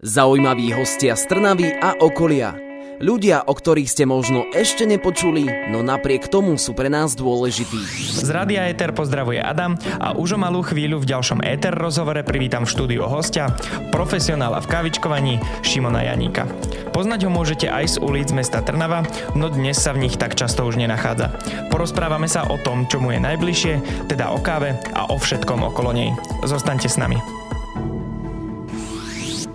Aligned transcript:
Zaujímaví 0.00 0.72
hostia 0.72 1.12
z 1.12 1.28
Trnavy 1.28 1.76
a 1.76 1.92
okolia. 2.00 2.56
Ľudia, 3.04 3.44
o 3.44 3.52
ktorých 3.52 3.84
ste 3.84 4.08
možno 4.08 4.48
ešte 4.56 4.88
nepočuli, 4.88 5.44
no 5.68 5.84
napriek 5.84 6.24
tomu 6.24 6.56
sú 6.56 6.72
pre 6.72 6.88
nás 6.88 7.12
dôležití. 7.12 8.08
Z 8.16 8.24
Radia 8.32 8.64
Eter 8.72 8.96
pozdravuje 8.96 9.44
Adam 9.44 9.76
a 10.00 10.16
už 10.16 10.36
o 10.36 10.38
malú 10.40 10.64
chvíľu 10.64 11.04
v 11.04 11.08
ďalšom 11.12 11.44
Eter 11.44 11.76
rozhovore 11.76 12.24
privítam 12.24 12.64
v 12.64 12.72
štúdiu 12.72 13.04
hostia, 13.04 13.52
profesionála 13.92 14.64
v 14.64 14.70
kavičkovaní 14.72 15.34
Šimona 15.60 16.00
Janíka. 16.08 16.48
Poznať 16.96 17.28
ho 17.28 17.30
môžete 17.36 17.68
aj 17.68 17.96
z 17.96 17.96
ulic 18.00 18.32
mesta 18.32 18.64
Trnava, 18.64 19.04
no 19.36 19.52
dnes 19.52 19.76
sa 19.76 19.92
v 19.92 20.08
nich 20.08 20.16
tak 20.16 20.32
často 20.32 20.64
už 20.64 20.80
nenachádza. 20.80 21.28
Porozprávame 21.68 22.24
sa 22.24 22.48
o 22.48 22.56
tom, 22.56 22.88
čo 22.88 23.04
mu 23.04 23.12
je 23.12 23.20
najbližšie, 23.20 24.08
teda 24.08 24.32
o 24.32 24.40
káve 24.40 24.80
a 24.96 25.12
o 25.12 25.20
všetkom 25.20 25.60
okolo 25.68 25.92
nej. 25.92 26.16
Zostaňte 26.48 26.88
s 26.88 26.96
nami 26.96 27.20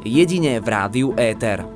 jedine 0.06 0.60
v 0.62 0.68
rádiu 0.70 1.14
Éter. 1.18 1.75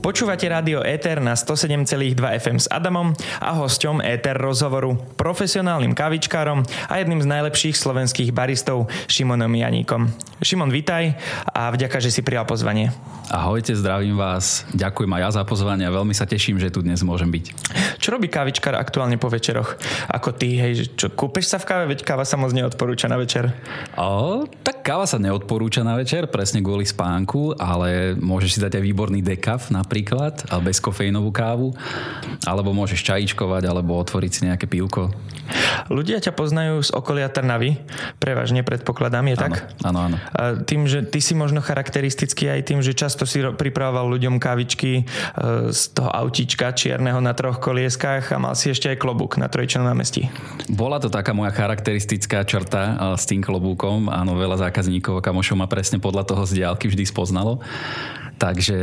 Počúvate 0.00 0.48
rádio 0.48 0.80
Éter 0.80 1.20
na 1.20 1.36
107,2 1.36 2.16
FM 2.16 2.56
s 2.56 2.64
Adamom 2.72 3.12
a 3.36 3.52
hosťom 3.52 4.00
Éter 4.00 4.32
rozhovoru, 4.32 4.96
profesionálnym 5.20 5.92
kavičkárom 5.92 6.64
a 6.88 6.96
jedným 6.96 7.20
z 7.20 7.28
najlepších 7.28 7.76
slovenských 7.76 8.32
baristov 8.32 8.88
Šimonom 9.12 9.52
Janíkom. 9.52 10.08
Šimon, 10.40 10.72
vitaj 10.72 11.20
a 11.52 11.68
vďaka, 11.68 12.00
že 12.00 12.08
si 12.08 12.24
prijal 12.24 12.48
pozvanie. 12.48 12.88
Ahojte, 13.28 13.76
zdravím 13.76 14.16
vás. 14.16 14.64
Ďakujem 14.72 15.12
aj 15.14 15.20
ja 15.20 15.30
za 15.36 15.42
pozvanie 15.44 15.84
a 15.84 15.92
veľmi 15.92 16.16
sa 16.16 16.24
teším, 16.24 16.56
že 16.56 16.72
tu 16.72 16.80
dnes 16.80 16.98
môžem 17.04 17.28
byť. 17.28 17.44
Čo 18.00 18.16
robí 18.16 18.26
kávičkár 18.32 18.74
aktuálne 18.74 19.20
po 19.20 19.28
večeroch? 19.28 19.76
Ako 20.08 20.32
ty, 20.32 20.56
hej, 20.56 20.96
čo, 20.96 21.12
kúpeš 21.12 21.52
sa 21.52 21.60
v 21.60 21.68
káve, 21.68 21.84
veď 21.92 22.08
káva 22.08 22.24
sa 22.24 22.40
moc 22.40 22.50
neodporúča 22.56 23.06
na 23.06 23.20
večer. 23.20 23.52
O, 24.00 24.48
tak 24.64 24.82
káva 24.82 25.04
sa 25.04 25.20
neodporúča 25.20 25.84
na 25.84 25.94
večer, 25.94 26.26
presne 26.26 26.64
kvôli 26.64 26.88
spánku, 26.88 27.54
ale 27.60 28.16
môžeš 28.18 28.50
si 28.56 28.58
dať 28.64 28.80
aj 28.80 28.84
výborný 28.88 29.20
dekav 29.22 29.62
napríklad, 29.90 30.46
a 30.46 30.62
bez 30.62 30.78
kofeínovú 30.78 31.34
kávu, 31.34 31.74
alebo 32.46 32.70
môžeš 32.70 33.02
čajíčkovať, 33.02 33.66
alebo 33.66 33.98
otvoriť 33.98 34.30
si 34.30 34.40
nejaké 34.46 34.70
pivko. 34.70 35.10
Ľudia 35.90 36.22
ťa 36.22 36.30
poznajú 36.30 36.78
z 36.86 36.94
okolia 36.94 37.26
Trnavy, 37.26 37.74
prevažne 38.22 38.62
predpokladám, 38.62 39.26
je 39.26 39.34
áno, 39.34 39.42
tak? 39.42 39.52
Áno, 39.82 39.98
áno. 40.06 40.16
Tým, 40.62 40.86
že 40.86 41.02
ty 41.02 41.18
si 41.18 41.34
možno 41.34 41.58
charakteristický 41.58 42.54
aj 42.54 42.70
tým, 42.70 42.86
že 42.86 42.94
často 42.94 43.26
si 43.26 43.42
pripravoval 43.42 44.06
ľuďom 44.14 44.38
kávičky 44.38 45.02
e, 45.02 45.04
z 45.74 45.82
toho 45.90 46.06
autíčka 46.14 46.70
čierneho 46.70 47.18
na 47.18 47.34
troch 47.34 47.58
kolieskách 47.58 48.30
a 48.30 48.38
mal 48.38 48.54
si 48.54 48.70
ešte 48.70 48.94
aj 48.94 49.02
klobúk 49.02 49.42
na 49.42 49.50
trojčnom 49.50 49.82
námestí. 49.82 50.30
Bola 50.70 51.02
to 51.02 51.10
taká 51.10 51.34
moja 51.34 51.50
charakteristická 51.50 52.46
črta 52.46 52.94
e, 52.94 53.18
s 53.18 53.26
tým 53.26 53.42
klobúkom. 53.42 54.06
Áno, 54.06 54.38
veľa 54.38 54.70
zákazníkov 54.70 55.18
a 55.18 55.24
kamošov 55.26 55.58
ma 55.58 55.66
presne 55.66 55.98
podľa 55.98 56.30
toho 56.30 56.46
z 56.46 56.62
diálky 56.62 56.86
vždy 56.86 57.02
spoznalo. 57.10 57.58
Takže 58.38 58.78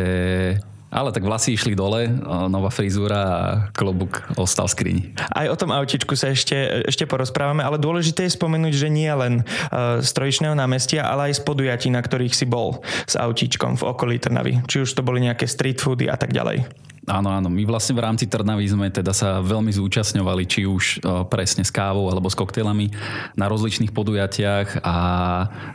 ale 0.88 1.12
tak 1.12 1.24
vlasy 1.28 1.54
išli 1.56 1.76
dole, 1.76 2.08
nová 2.48 2.72
frizúra 2.72 3.20
a 3.20 3.42
klobúk 3.76 4.24
ostal 4.40 4.72
v 4.72 4.74
skrini. 4.74 5.04
Aj 5.36 5.48
o 5.52 5.60
tom 5.60 5.76
autičku 5.76 6.16
sa 6.16 6.32
ešte, 6.32 6.88
ešte 6.88 7.04
porozprávame, 7.04 7.64
ale 7.64 7.82
dôležité 7.82 8.28
je 8.28 8.38
spomenúť, 8.40 8.74
že 8.74 8.90
nie 8.92 9.10
len 9.12 9.44
uh, 9.44 10.00
z 10.00 10.10
trojičného 10.16 10.56
námestia, 10.56 11.04
ale 11.04 11.32
aj 11.32 11.40
z 11.40 11.42
podujatí, 11.44 11.88
na 11.92 12.00
ktorých 12.00 12.36
si 12.36 12.48
bol 12.48 12.80
s 13.04 13.20
autíčkom 13.20 13.76
v 13.76 13.84
okolí 13.84 14.16
Trnavy. 14.18 14.64
Či 14.66 14.88
už 14.88 14.96
to 14.96 15.04
boli 15.04 15.20
nejaké 15.24 15.46
street 15.48 15.84
foody 15.84 16.08
a 16.08 16.16
tak 16.16 16.32
ďalej. 16.32 16.87
Áno, 17.08 17.32
áno. 17.32 17.48
My 17.48 17.64
vlastne 17.64 17.96
v 17.96 18.04
rámci 18.04 18.28
Trnavy 18.28 18.68
sme 18.68 18.92
teda 18.92 19.16
sa 19.16 19.40
veľmi 19.40 19.72
zúčastňovali, 19.72 20.44
či 20.44 20.68
už 20.68 21.00
presne 21.32 21.64
s 21.64 21.72
kávou 21.72 22.12
alebo 22.12 22.28
s 22.28 22.36
koktélami 22.36 22.92
na 23.40 23.48
rozličných 23.48 23.96
podujatiach 23.96 24.84
a 24.84 24.96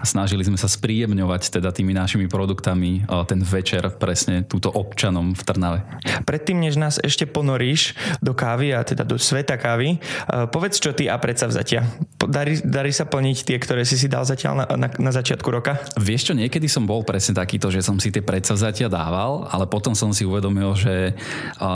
snažili 0.04 0.44
sme 0.44 0.60
sa 0.60 0.68
spríjemňovať 0.68 1.56
teda 1.56 1.72
tými 1.72 1.96
našimi 1.96 2.28
produktami 2.28 3.08
ten 3.24 3.40
večer 3.40 3.80
presne 3.96 4.44
túto 4.44 4.68
občanom 4.68 5.32
v 5.32 5.40
Trnave. 5.40 5.80
Predtým, 6.28 6.60
než 6.60 6.76
nás 6.76 7.00
ešte 7.00 7.24
ponoríš 7.24 7.96
do 8.20 8.36
kávy 8.36 8.76
a 8.76 8.84
teda 8.84 9.08
do 9.08 9.16
sveta 9.16 9.56
kávy, 9.56 10.04
povedz 10.52 10.84
čo 10.84 10.92
ty 10.92 11.08
a 11.08 11.16
predsa 11.16 11.48
vzatia. 11.48 11.88
Darí, 12.32 12.64
darí 12.64 12.88
sa 12.96 13.04
plniť 13.04 13.44
tie, 13.44 13.60
ktoré 13.60 13.84
si 13.84 14.00
si 14.00 14.08
dal 14.08 14.24
zatiaľ 14.24 14.64
na, 14.64 14.66
na, 14.80 14.88
na 14.88 15.12
začiatku 15.12 15.44
roka? 15.52 15.76
Vieš 16.00 16.32
čo, 16.32 16.32
niekedy 16.32 16.64
som 16.64 16.88
bol 16.88 17.04
presne 17.04 17.36
takýto, 17.36 17.68
že 17.68 17.84
som 17.84 18.00
si 18.00 18.08
tie 18.08 18.24
predsavzatia 18.24 18.88
dával, 18.88 19.44
ale 19.52 19.68
potom 19.68 19.92
som 19.92 20.16
si 20.16 20.24
uvedomil, 20.24 20.72
že 20.72 21.12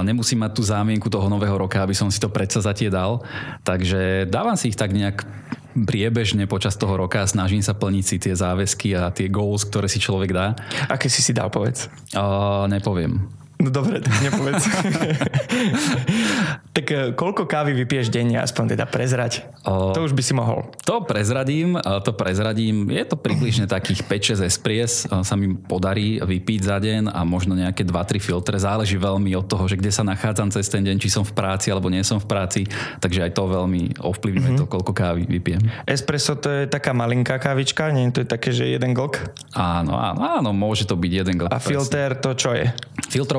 nemusím 0.00 0.40
mať 0.40 0.52
tú 0.56 0.62
zámienku 0.64 1.12
toho 1.12 1.28
nového 1.28 1.60
roka, 1.60 1.84
aby 1.84 1.92
som 1.92 2.08
si 2.08 2.16
to 2.16 2.32
predsa 2.32 2.64
zatiedal. 2.64 3.20
Takže 3.68 4.24
dávam 4.32 4.56
si 4.56 4.72
ich 4.72 4.80
tak 4.80 4.96
nejak 4.96 5.28
priebežne 5.76 6.48
počas 6.48 6.80
toho 6.80 6.96
roka 6.96 7.20
a 7.20 7.28
snažím 7.28 7.60
sa 7.60 7.76
plniť 7.76 8.04
si 8.08 8.16
tie 8.16 8.32
záväzky 8.32 8.96
a 8.96 9.12
tie 9.12 9.28
goals, 9.28 9.68
ktoré 9.68 9.92
si 9.92 10.00
človek 10.00 10.32
dá. 10.32 10.56
Aké 10.88 11.12
si 11.12 11.20
si 11.20 11.36
dal, 11.36 11.52
povedz? 11.52 11.92
Uh, 12.16 12.64
nepoviem. 12.72 13.28
No 13.56 13.72
dobre, 13.72 14.04
tak 14.04 14.12
nepovedz. 14.20 14.68
tak 16.76 16.86
e, 16.92 17.16
koľko 17.16 17.48
kávy 17.48 17.72
vypiješ 17.72 18.12
denne, 18.12 18.36
aspoň 18.36 18.76
teda 18.76 18.84
prezrať? 18.84 19.48
O, 19.64 19.96
to 19.96 20.04
už 20.04 20.12
by 20.12 20.20
si 20.20 20.36
mohol. 20.36 20.68
To 20.84 21.00
prezradím, 21.00 21.80
to 22.04 22.12
prezradím. 22.12 22.92
Je 22.92 23.00
to 23.08 23.16
približne 23.16 23.64
takých 23.64 24.04
5-6 24.04 24.44
espries 24.44 24.92
sa 25.08 25.34
mi 25.40 25.56
podarí 25.56 26.20
vypiť 26.20 26.60
za 26.68 26.76
deň 26.76 27.16
a 27.16 27.24
možno 27.24 27.56
nejaké 27.56 27.80
2-3 27.80 28.20
filtre. 28.20 28.56
Záleží 28.60 29.00
veľmi 29.00 29.32
od 29.40 29.48
toho, 29.48 29.64
že 29.64 29.80
kde 29.80 29.88
sa 29.88 30.04
nachádzam 30.04 30.52
cez 30.52 30.68
ten 30.68 30.84
deň, 30.84 31.00
či 31.00 31.08
som 31.08 31.24
v 31.24 31.32
práci 31.32 31.72
alebo 31.72 31.88
nie 31.88 32.04
som 32.04 32.20
v 32.20 32.28
práci. 32.28 32.68
Takže 33.00 33.24
aj 33.24 33.32
to 33.32 33.48
veľmi 33.48 33.96
ovplyvňuje 33.96 34.52
mm-hmm. 34.52 34.68
to, 34.68 34.72
koľko 34.72 34.92
kávy 34.92 35.24
vypijem. 35.24 35.64
Espresso 35.88 36.36
to 36.36 36.52
je 36.52 36.62
taká 36.68 36.92
malinká 36.92 37.40
kávička, 37.40 37.88
nie 37.88 38.12
to 38.12 38.20
je 38.20 38.28
také, 38.28 38.52
že 38.52 38.68
jeden 38.68 38.92
glk? 38.92 39.32
Áno, 39.56 39.96
áno, 39.96 40.20
áno, 40.22 40.50
môže 40.52 40.84
to 40.84 40.94
byť 40.94 41.12
jeden 41.24 41.34
glk. 41.40 41.48
A 41.48 41.56
filter 41.56 42.12
to 42.20 42.36
čo 42.36 42.52
je? 42.52 42.68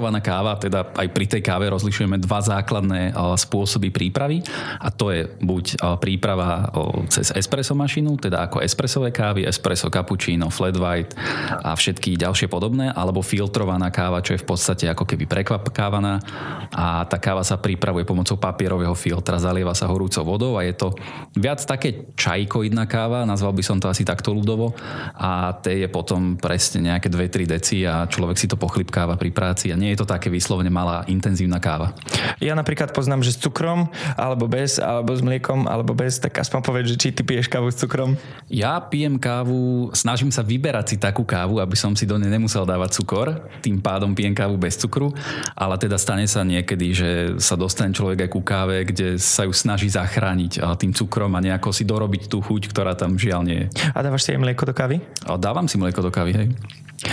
Filtrovaná 0.08 0.24
káva, 0.24 0.56
teda 0.56 0.88
aj 0.96 1.08
pri 1.12 1.26
tej 1.28 1.44
káve 1.44 1.68
rozlišujeme 1.68 2.16
dva 2.24 2.40
základné 2.40 3.12
spôsoby 3.12 3.92
prípravy. 3.92 4.40
A 4.80 4.88
to 4.88 5.12
je 5.12 5.28
buď 5.44 5.84
príprava 6.00 6.72
cez 7.12 7.36
espresso 7.36 7.76
mašinu, 7.76 8.16
teda 8.16 8.48
ako 8.48 8.64
espressové 8.64 9.12
kávy, 9.12 9.44
espresso 9.44 9.92
cappuccino, 9.92 10.48
flat 10.48 10.80
white 10.80 11.12
a 11.60 11.76
všetky 11.76 12.16
ďalšie 12.16 12.48
podobné, 12.48 12.88
alebo 12.96 13.20
filtrovaná 13.20 13.92
káva, 13.92 14.24
čo 14.24 14.40
je 14.40 14.40
v 14.40 14.48
podstate 14.48 14.88
ako 14.88 15.04
keby 15.04 15.28
prekvapkávaná. 15.28 16.24
A 16.72 17.04
tá 17.04 17.20
káva 17.20 17.44
sa 17.44 17.60
pripravuje 17.60 18.08
pomocou 18.08 18.40
papierového 18.40 18.96
filtra, 18.96 19.36
zalieva 19.36 19.76
sa 19.76 19.92
horúcou 19.92 20.24
vodou 20.24 20.56
a 20.56 20.64
je 20.64 20.72
to 20.72 20.96
viac 21.36 21.60
také 21.68 22.16
čajkoidná 22.16 22.88
káva, 22.88 23.28
nazval 23.28 23.52
by 23.52 23.60
som 23.60 23.76
to 23.76 23.92
asi 23.92 24.08
takto 24.08 24.32
ľudovo. 24.32 24.72
A 25.20 25.52
tej 25.60 25.84
je 25.84 25.90
potom 25.92 26.40
presne 26.40 26.96
nejaké 26.96 27.12
2-3 27.12 27.44
deci 27.60 27.84
a 27.84 28.08
človek 28.08 28.40
si 28.40 28.48
to 28.48 28.56
pochlipkáva 28.56 29.20
pri 29.20 29.36
práci 29.36 29.68
a 29.68 29.76
nie 29.76 29.92
je 29.92 29.97
to 29.98 30.06
také 30.06 30.30
vyslovene 30.30 30.70
malá 30.70 31.02
intenzívna 31.10 31.58
káva. 31.58 31.98
Ja 32.38 32.54
napríklad 32.54 32.94
poznám, 32.94 33.26
že 33.26 33.34
s 33.34 33.42
cukrom, 33.42 33.90
alebo 34.14 34.46
bez, 34.46 34.78
alebo 34.78 35.18
s 35.18 35.26
mliekom, 35.26 35.66
alebo 35.66 35.98
bez, 35.98 36.22
tak 36.22 36.38
aspoň 36.38 36.60
povedz, 36.62 36.94
že 36.94 36.98
či 37.02 37.10
ty 37.10 37.26
piješ 37.26 37.50
kávu 37.50 37.74
s 37.74 37.82
cukrom. 37.82 38.14
Ja 38.46 38.78
pijem 38.78 39.18
kávu, 39.18 39.90
snažím 39.98 40.30
sa 40.30 40.46
vyberať 40.46 40.94
si 40.94 40.98
takú 41.02 41.26
kávu, 41.26 41.58
aby 41.58 41.74
som 41.74 41.98
si 41.98 42.06
do 42.06 42.22
nej 42.22 42.30
nemusel 42.30 42.64
dávať 42.64 43.02
cukor, 43.02 43.50
tým 43.66 43.82
pádom 43.82 44.14
pijem 44.14 44.38
kávu 44.38 44.62
bez 44.62 44.78
cukru, 44.78 45.10
ale 45.58 45.82
teda 45.82 45.98
stane 45.98 46.30
sa 46.30 46.46
niekedy, 46.46 46.88
že 46.94 47.10
sa 47.42 47.58
dostane 47.58 47.90
človek 47.90 48.28
aj 48.28 48.30
ku 48.30 48.46
káve, 48.46 48.86
kde 48.86 49.18
sa 49.18 49.50
ju 49.50 49.52
snaží 49.56 49.90
zachrániť 49.90 50.62
tým 50.78 50.94
cukrom 50.94 51.34
a 51.34 51.42
nejako 51.42 51.74
si 51.74 51.88
dorobiť 51.88 52.30
tú 52.30 52.46
chuť, 52.46 52.70
ktorá 52.70 52.94
tam 52.94 53.18
žiaľ 53.18 53.42
nie 53.42 53.58
je. 53.66 53.68
A 53.96 54.06
dávaš 54.06 54.30
si 54.30 54.36
aj 54.36 54.40
mlieko 54.46 54.70
do 54.70 54.78
kávy? 54.78 55.02
A 55.26 55.40
dávam 55.42 55.66
si 55.66 55.82
mlieko 55.82 56.06
do 56.06 56.14
kávy, 56.14 56.32
hej. 56.38 56.48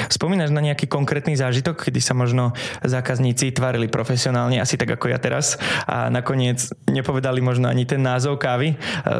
Spomínaš 0.08 0.48
na 0.48 0.64
nejaký 0.64 0.88
konkrétny 0.88 1.36
zážitok, 1.36 1.88
kedy 1.88 2.00
sa 2.00 2.16
možno 2.16 2.56
zákazníci 2.80 3.52
tvarili 3.52 3.92
profesionálne, 3.92 4.56
asi 4.56 4.80
tak 4.80 4.96
ako 4.96 5.12
ja 5.12 5.20
teraz, 5.20 5.60
a 5.84 6.08
nakoniec 6.08 6.72
nepovedali 6.88 7.44
možno 7.44 7.68
ani 7.68 7.84
ten 7.84 8.00
názov 8.00 8.40
kávy 8.40 8.72
e, 8.72 8.76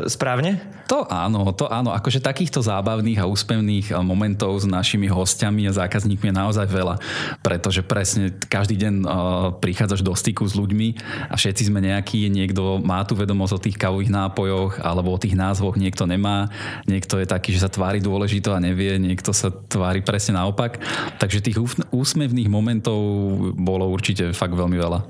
správne? 0.09 0.57
To 0.89 1.05
áno, 1.09 1.53
to 1.57 1.69
áno. 1.69 1.93
Akože 1.93 2.21
takýchto 2.21 2.61
zábavných 2.65 3.21
a 3.21 3.29
úspevných 3.29 3.93
e, 3.93 4.01
momentov 4.01 4.57
s 4.57 4.67
našimi 4.69 5.05
hostiami 5.05 5.69
a 5.69 5.77
zákazníkmi 5.77 6.33
je 6.33 6.37
naozaj 6.37 6.67
veľa, 6.69 6.97
pretože 7.45 7.85
presne 7.85 8.33
každý 8.33 8.81
deň 8.81 8.95
e, 9.05 9.07
prichádzaš 9.61 10.01
do 10.01 10.17
styku 10.17 10.49
s 10.49 10.57
ľuďmi 10.57 10.89
a 11.29 11.37
všetci 11.37 11.69
sme 11.69 11.85
nejaký, 11.85 12.33
niekto 12.33 12.81
má 12.81 13.05
tu 13.05 13.13
vedomosť 13.13 13.53
o 13.53 13.63
tých 13.69 13.77
kávových 13.77 14.09
nápojoch 14.09 14.81
alebo 14.81 15.13
o 15.13 15.21
tých 15.21 15.37
názvoch, 15.37 15.77
niekto 15.77 16.09
nemá, 16.09 16.49
niekto 16.89 17.21
je 17.21 17.29
taký, 17.29 17.53
že 17.53 17.69
sa 17.69 17.71
tvári 17.73 18.01
dôležito 18.01 18.49
a 18.57 18.65
nevie, 18.65 18.97
niekto 18.97 19.37
sa 19.37 19.53
tvári 19.53 20.01
presne 20.01 20.41
naopak 20.41 20.54
naopak. 20.55 20.79
Takže 21.19 21.43
tých 21.43 21.59
úsmevných 21.91 22.47
momentov 22.47 23.03
bolo 23.59 23.91
určite 23.91 24.31
fakt 24.31 24.55
veľmi 24.55 24.79
veľa. 24.79 25.03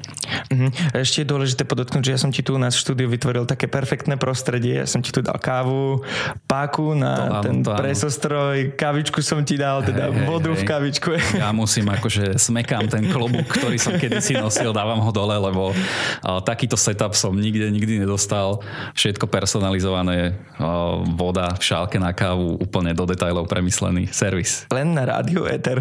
Mhm. 0.48 0.96
Ešte 0.96 1.20
je 1.20 1.26
dôležité 1.28 1.68
podotknúť, 1.68 2.02
že 2.08 2.12
ja 2.16 2.18
som 2.18 2.32
ti 2.32 2.40
tu 2.40 2.56
na 2.56 2.72
štúdiu 2.72 3.12
vytvoril 3.12 3.44
také 3.44 3.68
perfektné 3.68 4.16
prostredie. 4.16 4.80
Ja 4.80 4.88
som 4.88 5.04
ti 5.04 5.12
tu 5.12 5.20
dal 5.20 5.36
kávu, 5.36 6.00
páku 6.48 6.96
na 6.96 7.12
to, 7.12 7.24
áno, 7.28 7.42
ten 7.44 7.56
to, 7.60 7.76
presostroj, 7.76 8.56
kavičku 8.80 9.20
som 9.20 9.44
ti 9.44 9.60
dal, 9.60 9.84
teda 9.84 10.08
hey, 10.08 10.24
vodu 10.24 10.48
hey, 10.48 10.58
v 10.58 10.62
kavičku. 10.64 11.10
Ja 11.44 11.50
musím 11.50 11.90
akože 11.90 12.38
smekám 12.40 12.88
ten 12.88 13.10
klobúk, 13.10 13.50
ktorý 13.50 13.76
som 13.76 13.98
kedysi 13.98 14.38
nosil, 14.38 14.70
dávam 14.72 15.02
ho 15.02 15.10
dole, 15.12 15.34
lebo 15.34 15.74
uh, 15.74 16.40
takýto 16.40 16.78
setup 16.78 17.12
som 17.12 17.34
nikde, 17.34 17.68
nikdy 17.68 18.00
nedostal. 18.00 18.62
Všetko 18.96 19.28
personalizované, 19.28 20.38
uh, 20.56 21.02
voda 21.18 21.52
v 21.58 21.62
šálke 21.62 21.98
na 21.98 22.14
kávu, 22.14 22.56
úplne 22.62 22.94
do 22.94 23.04
detajlov 23.04 23.50
premyslený 23.50 24.08
servis. 24.14 24.64
Len 24.70 24.94
na 24.94 25.02
rádiu 25.10 25.33
rádiu 25.34 25.50
Eter. 25.50 25.78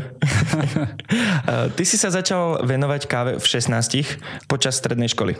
Ty 1.77 1.83
si 1.85 1.97
sa 2.01 2.09
začal 2.09 2.65
venovať 2.65 3.01
káve 3.05 3.31
v 3.37 3.45
16 3.45 4.49
počas 4.49 4.73
strednej 4.81 5.13
školy. 5.13 5.37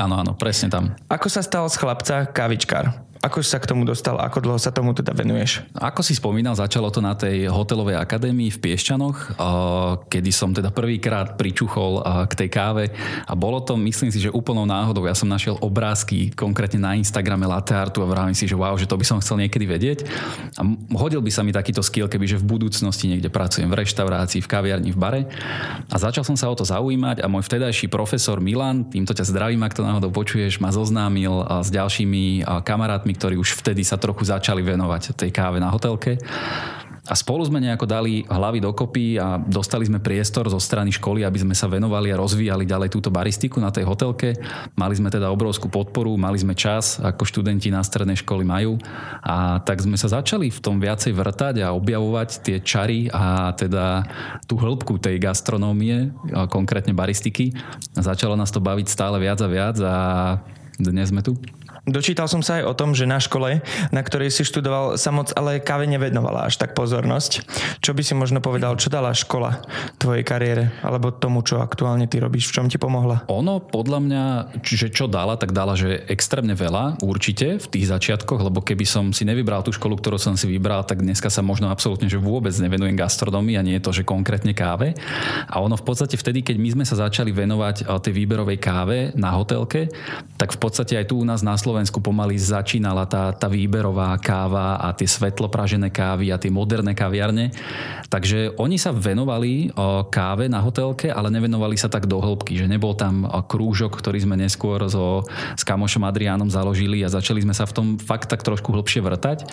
Áno, 0.00 0.16
áno, 0.16 0.32
presne 0.32 0.72
tam. 0.72 0.96
Ako 1.12 1.28
sa 1.28 1.44
stal 1.44 1.68
z 1.68 1.76
chlapca 1.76 2.24
kávičkár? 2.32 3.11
Ako 3.22 3.38
sa 3.38 3.62
k 3.62 3.70
tomu 3.70 3.86
dostal? 3.86 4.18
Ako 4.18 4.42
dlho 4.42 4.58
sa 4.58 4.74
tomu 4.74 4.90
teda 4.98 5.14
venuješ? 5.14 5.62
Ako 5.78 6.02
si 6.02 6.10
spomínal, 6.10 6.58
začalo 6.58 6.90
to 6.90 6.98
na 6.98 7.14
tej 7.14 7.46
hotelovej 7.46 7.94
akadémii 7.94 8.50
v 8.50 8.58
Piešťanoch, 8.58 9.38
kedy 10.10 10.30
som 10.34 10.50
teda 10.50 10.74
prvýkrát 10.74 11.38
pričuchol 11.38 12.02
k 12.26 12.32
tej 12.34 12.48
káve 12.50 12.90
a 13.22 13.32
bolo 13.38 13.62
to, 13.62 13.78
myslím 13.78 14.10
si, 14.10 14.18
že 14.18 14.34
úplnou 14.34 14.66
náhodou. 14.66 15.06
Ja 15.06 15.14
som 15.14 15.30
našiel 15.30 15.54
obrázky 15.62 16.34
konkrétne 16.34 16.82
na 16.82 16.98
Instagrame 16.98 17.46
latte 17.46 17.78
artu 17.78 18.02
a 18.02 18.10
vravím 18.10 18.34
si, 18.34 18.50
že 18.50 18.58
wow, 18.58 18.74
že 18.74 18.90
to 18.90 18.98
by 18.98 19.06
som 19.06 19.22
chcel 19.22 19.38
niekedy 19.38 19.70
vedieť. 19.70 20.02
A 20.58 20.66
hodil 20.98 21.22
by 21.22 21.30
sa 21.30 21.46
mi 21.46 21.54
takýto 21.54 21.78
skill, 21.78 22.10
keby 22.10 22.26
že 22.26 22.42
v 22.42 22.58
budúcnosti 22.58 23.06
niekde 23.06 23.30
pracujem 23.30 23.70
v 23.70 23.86
reštaurácii, 23.86 24.42
v 24.42 24.50
kaviarni, 24.50 24.90
v 24.90 24.98
bare. 24.98 25.22
A 25.86 25.94
začal 25.94 26.26
som 26.26 26.34
sa 26.34 26.50
o 26.50 26.58
to 26.58 26.66
zaujímať 26.66 27.22
a 27.22 27.30
môj 27.30 27.46
vtedajší 27.46 27.86
profesor 27.86 28.42
Milan, 28.42 28.90
týmto 28.90 29.14
ťa 29.14 29.30
zdravím, 29.30 29.62
ak 29.62 29.78
to 29.78 29.86
náhodou 29.86 30.10
počuješ, 30.10 30.58
ma 30.58 30.74
zoznámil 30.74 31.46
s 31.62 31.70
ďalšími 31.70 32.50
kamarátmi 32.66 33.11
chalani, 33.12 33.18
ktorí 33.18 33.36
už 33.36 33.60
vtedy 33.60 33.84
sa 33.84 34.00
trochu 34.00 34.24
začali 34.24 34.62
venovať 34.64 35.12
tej 35.14 35.30
káve 35.30 35.60
na 35.60 35.68
hotelke. 35.70 36.18
A 37.02 37.18
spolu 37.18 37.42
sme 37.42 37.58
nejako 37.58 37.82
dali 37.82 38.22
hlavy 38.30 38.62
dokopy 38.62 39.18
a 39.18 39.34
dostali 39.34 39.82
sme 39.82 39.98
priestor 39.98 40.46
zo 40.46 40.62
strany 40.62 40.94
školy, 40.94 41.26
aby 41.26 41.34
sme 41.34 41.50
sa 41.50 41.66
venovali 41.66 42.14
a 42.14 42.20
rozvíjali 42.22 42.62
ďalej 42.62 42.94
túto 42.94 43.10
baristiku 43.10 43.58
na 43.58 43.74
tej 43.74 43.90
hotelke. 43.90 44.38
Mali 44.78 44.94
sme 44.94 45.10
teda 45.10 45.26
obrovskú 45.34 45.66
podporu, 45.66 46.14
mali 46.14 46.38
sme 46.38 46.54
čas, 46.54 47.02
ako 47.02 47.26
študenti 47.26 47.74
na 47.74 47.82
strednej 47.82 48.22
školy 48.22 48.46
majú. 48.46 48.78
A 49.18 49.58
tak 49.66 49.82
sme 49.82 49.98
sa 49.98 50.14
začali 50.14 50.54
v 50.54 50.62
tom 50.62 50.78
viacej 50.78 51.10
vrtať 51.10 51.66
a 51.66 51.74
objavovať 51.74 52.38
tie 52.38 52.62
čary 52.62 53.10
a 53.10 53.50
teda 53.50 54.06
tú 54.46 54.54
hĺbku 54.54 55.02
tej 55.02 55.18
gastronómie, 55.18 56.14
konkrétne 56.54 56.94
baristiky. 56.94 57.50
Začalo 57.98 58.38
nás 58.38 58.54
to 58.54 58.62
baviť 58.62 58.86
stále 58.86 59.18
viac 59.18 59.42
a 59.42 59.50
viac 59.50 59.76
a 59.82 59.94
dnes 60.78 61.10
sme 61.10 61.18
tu. 61.26 61.34
Dočítal 61.82 62.30
som 62.30 62.46
sa 62.46 62.62
aj 62.62 62.70
o 62.70 62.78
tom, 62.78 62.94
že 62.94 63.10
na 63.10 63.18
škole, 63.18 63.58
na 63.90 64.02
ktorej 64.06 64.30
si 64.30 64.46
študoval, 64.46 64.94
sa 64.94 65.10
moc 65.10 65.34
ale 65.34 65.58
káve 65.58 65.90
nevenovala 65.90 66.46
až 66.46 66.54
tak 66.54 66.78
pozornosť. 66.78 67.42
Čo 67.82 67.90
by 67.90 68.02
si 68.06 68.14
možno 68.14 68.38
povedal, 68.38 68.78
čo 68.78 68.86
dala 68.86 69.10
škola 69.10 69.66
tvojej 69.98 70.22
kariére, 70.22 70.70
alebo 70.86 71.10
tomu, 71.10 71.42
čo 71.42 71.58
aktuálne 71.58 72.06
ty 72.06 72.22
robíš, 72.22 72.54
v 72.54 72.54
čom 72.54 72.66
ti 72.70 72.78
pomohla? 72.78 73.26
Ono 73.26 73.58
podľa 73.58 73.98
mňa, 73.98 74.22
čiže 74.62 74.94
čo 74.94 75.10
dala, 75.10 75.34
tak 75.34 75.50
dala, 75.50 75.74
že 75.74 76.06
extrémne 76.06 76.54
veľa, 76.54 77.02
určite 77.02 77.58
v 77.58 77.66
tých 77.66 77.90
začiatkoch, 77.90 78.46
lebo 78.46 78.62
keby 78.62 78.86
som 78.86 79.10
si 79.10 79.26
nevybral 79.26 79.66
tú 79.66 79.74
školu, 79.74 79.98
ktorú 79.98 80.22
som 80.22 80.38
si 80.38 80.46
vybral, 80.46 80.86
tak 80.86 81.02
dneska 81.02 81.34
sa 81.34 81.42
možno 81.42 81.66
absolútne, 81.66 82.06
že 82.06 82.14
vôbec 82.14 82.54
nevenujem 82.62 82.94
gastronomii 82.94 83.58
a 83.58 83.66
nie 83.66 83.82
je 83.82 83.82
to, 83.82 83.90
že 83.90 84.06
konkrétne 84.06 84.54
káve. 84.54 84.94
A 85.50 85.58
ono 85.58 85.74
v 85.74 85.82
podstate 85.82 86.14
vtedy, 86.14 86.46
keď 86.46 86.62
my 86.62 86.68
sme 86.78 86.84
sa 86.86 87.10
začali 87.10 87.34
venovať 87.34 87.90
tej 87.90 88.14
výberovej 88.14 88.58
káve 88.62 88.98
na 89.18 89.34
hotelke, 89.34 89.90
tak 90.38 90.54
v 90.54 90.58
podstate 90.62 90.94
aj 90.94 91.10
tu 91.10 91.18
u 91.18 91.26
nás 91.26 91.42
na 91.42 91.58
Slovensku 91.58 91.71
Slovensku 91.72 92.04
pomaly 92.04 92.36
začínala 92.36 93.08
tá, 93.08 93.32
tá 93.32 93.48
výberová 93.48 94.12
káva 94.20 94.76
a 94.76 94.92
tie 94.92 95.08
svetlopražené 95.08 95.88
kávy 95.88 96.28
a 96.28 96.36
tie 96.36 96.52
moderné 96.52 96.92
kaviarne. 96.92 97.48
Takže 98.12 98.60
oni 98.60 98.76
sa 98.76 98.92
venovali 98.92 99.72
káve 100.12 100.52
na 100.52 100.60
hotelke, 100.60 101.08
ale 101.08 101.32
nevenovali 101.32 101.80
sa 101.80 101.88
tak 101.88 102.04
do 102.04 102.20
hĺbky, 102.20 102.60
že 102.60 102.68
nebol 102.68 102.92
tam 102.92 103.24
krúžok, 103.24 103.96
ktorý 103.96 104.20
sme 104.20 104.36
neskôr 104.36 104.84
so, 104.92 105.24
s 105.56 105.64
kamošom 105.64 106.04
Adriánom 106.04 106.52
založili 106.52 107.00
a 107.00 107.08
začali 107.08 107.40
sme 107.40 107.56
sa 107.56 107.64
v 107.64 107.72
tom 107.72 107.86
fakt 107.96 108.28
tak 108.28 108.44
trošku 108.44 108.68
hlbšie 108.68 109.00
vrtať. 109.00 109.48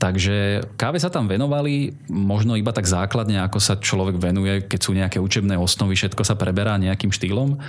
Takže 0.00 0.64
káve 0.80 0.96
sa 0.96 1.12
tam 1.12 1.28
venovali 1.28 1.92
možno 2.08 2.56
iba 2.56 2.72
tak 2.72 2.88
základne, 2.88 3.44
ako 3.44 3.60
sa 3.60 3.76
človek 3.76 4.16
venuje, 4.16 4.64
keď 4.64 4.80
sú 4.80 4.96
nejaké 4.96 5.20
učebné 5.20 5.60
osnovy, 5.60 6.00
všetko 6.00 6.24
sa 6.24 6.32
preberá 6.32 6.80
nejakým 6.80 7.12
štýlom, 7.12 7.60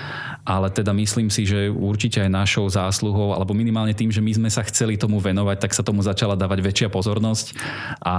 ale 0.47 0.71
teda 0.71 0.95
myslím 0.95 1.27
si, 1.27 1.43
že 1.43 1.67
určite 1.67 2.23
aj 2.23 2.31
našou 2.31 2.63
zásluhou, 2.71 3.35
alebo 3.35 3.51
minimálne 3.51 3.88
minimálne 3.89 3.97
tým, 3.97 4.13
že 4.13 4.21
my 4.21 4.31
sme 4.37 4.49
sa 4.53 4.61
chceli 4.65 4.97
tomu 4.97 5.17
venovať, 5.17 5.57
tak 5.65 5.73
sa 5.73 5.81
tomu 5.81 6.05
začala 6.05 6.37
dávať 6.37 6.59
väčšia 6.61 6.87
pozornosť 6.93 7.57
a, 8.05 8.17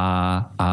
a 0.59 0.69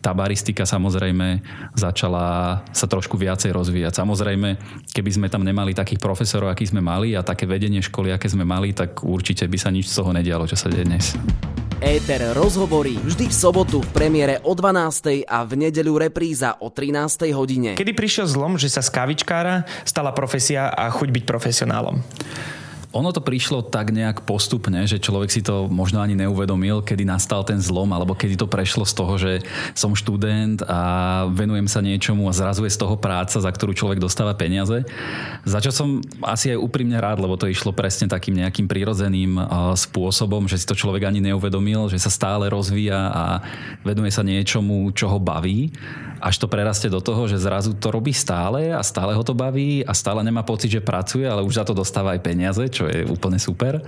tá 0.00 0.16
baristika 0.16 0.64
samozrejme 0.64 1.44
začala 1.76 2.58
sa 2.72 2.86
trošku 2.88 3.20
viacej 3.20 3.52
rozvíjať. 3.52 4.00
Samozrejme, 4.00 4.56
keby 4.96 5.10
sme 5.12 5.28
tam 5.28 5.44
nemali 5.44 5.76
takých 5.76 6.00
profesorov, 6.00 6.48
akí 6.48 6.64
sme 6.64 6.80
mali 6.80 7.12
a 7.12 7.20
také 7.20 7.44
vedenie 7.44 7.84
školy, 7.84 8.08
aké 8.08 8.26
sme 8.32 8.48
mali, 8.48 8.72
tak 8.72 9.04
určite 9.04 9.44
by 9.44 9.58
sa 9.60 9.68
nič 9.68 9.92
z 9.92 10.00
toho 10.00 10.10
nedialo, 10.16 10.48
čo 10.48 10.56
sa 10.56 10.72
deje 10.72 10.88
dnes. 10.88 11.12
Éter 11.80 12.20
rozhovorí 12.36 12.96
vždy 13.00 13.28
v 13.28 13.34
sobotu 13.36 13.80
v 13.80 13.90
premiére 13.92 14.40
o 14.44 14.52
12. 14.52 15.24
a 15.24 15.44
v 15.44 15.52
nedeľu 15.68 16.00
repríza 16.08 16.56
o 16.60 16.72
13. 16.72 17.32
hodine. 17.36 17.76
Kedy 17.76 17.92
prišiel 17.92 18.28
zlom, 18.28 18.56
že 18.56 18.72
sa 18.72 18.84
z 18.84 18.92
kavičkára 18.92 19.68
stala 19.84 20.12
profesia 20.16 20.72
a 20.72 20.88
chuť 20.92 21.08
byť 21.12 21.24
profesionálom? 21.24 22.00
Ono 22.90 23.14
to 23.14 23.22
prišlo 23.22 23.62
tak 23.62 23.94
nejak 23.94 24.26
postupne, 24.26 24.82
že 24.82 24.98
človek 24.98 25.30
si 25.30 25.46
to 25.46 25.70
možno 25.70 26.02
ani 26.02 26.18
neuvedomil, 26.18 26.82
kedy 26.82 27.06
nastal 27.06 27.46
ten 27.46 27.62
zlom, 27.62 27.86
alebo 27.94 28.18
kedy 28.18 28.34
to 28.34 28.50
prešlo 28.50 28.82
z 28.82 28.94
toho, 28.98 29.14
že 29.14 29.32
som 29.78 29.94
študent 29.94 30.66
a 30.66 31.22
venujem 31.30 31.70
sa 31.70 31.78
niečomu 31.78 32.26
a 32.26 32.34
zrazu 32.34 32.66
je 32.66 32.74
z 32.74 32.82
toho 32.82 32.98
práca, 32.98 33.38
za 33.38 33.46
ktorú 33.46 33.78
človek 33.78 34.02
dostáva 34.02 34.34
peniaze. 34.34 34.82
Za 35.46 35.62
čo 35.62 35.70
som 35.70 36.02
asi 36.26 36.50
aj 36.50 36.58
úprimne 36.58 36.98
rád, 36.98 37.22
lebo 37.22 37.38
to 37.38 37.46
išlo 37.46 37.70
presne 37.70 38.10
takým 38.10 38.42
nejakým 38.42 38.66
prirodzeným 38.66 39.38
spôsobom, 39.78 40.50
že 40.50 40.58
si 40.58 40.66
to 40.66 40.74
človek 40.74 41.06
ani 41.06 41.22
neuvedomil, 41.22 41.86
že 41.86 42.02
sa 42.02 42.10
stále 42.10 42.50
rozvíja 42.50 42.98
a 43.14 43.24
venuje 43.86 44.10
sa 44.10 44.26
niečomu, 44.26 44.90
čo 44.90 45.06
ho 45.06 45.22
baví 45.22 45.70
až 46.20 46.36
to 46.38 46.46
prerastie 46.46 46.92
do 46.92 47.00
toho, 47.00 47.26
že 47.26 47.40
zrazu 47.40 47.72
to 47.74 47.88
robí 47.88 48.12
stále 48.12 48.70
a 48.70 48.84
stále 48.84 49.16
ho 49.16 49.24
to 49.24 49.32
baví 49.32 49.82
a 49.82 49.96
stále 49.96 50.20
nemá 50.20 50.44
pocit, 50.44 50.68
že 50.68 50.84
pracuje, 50.84 51.24
ale 51.24 51.42
už 51.42 51.56
za 51.56 51.64
to 51.64 51.72
dostáva 51.72 52.12
aj 52.14 52.20
peniaze, 52.20 52.62
čo 52.68 52.86
je 52.86 53.08
úplne 53.08 53.40
super. 53.40 53.80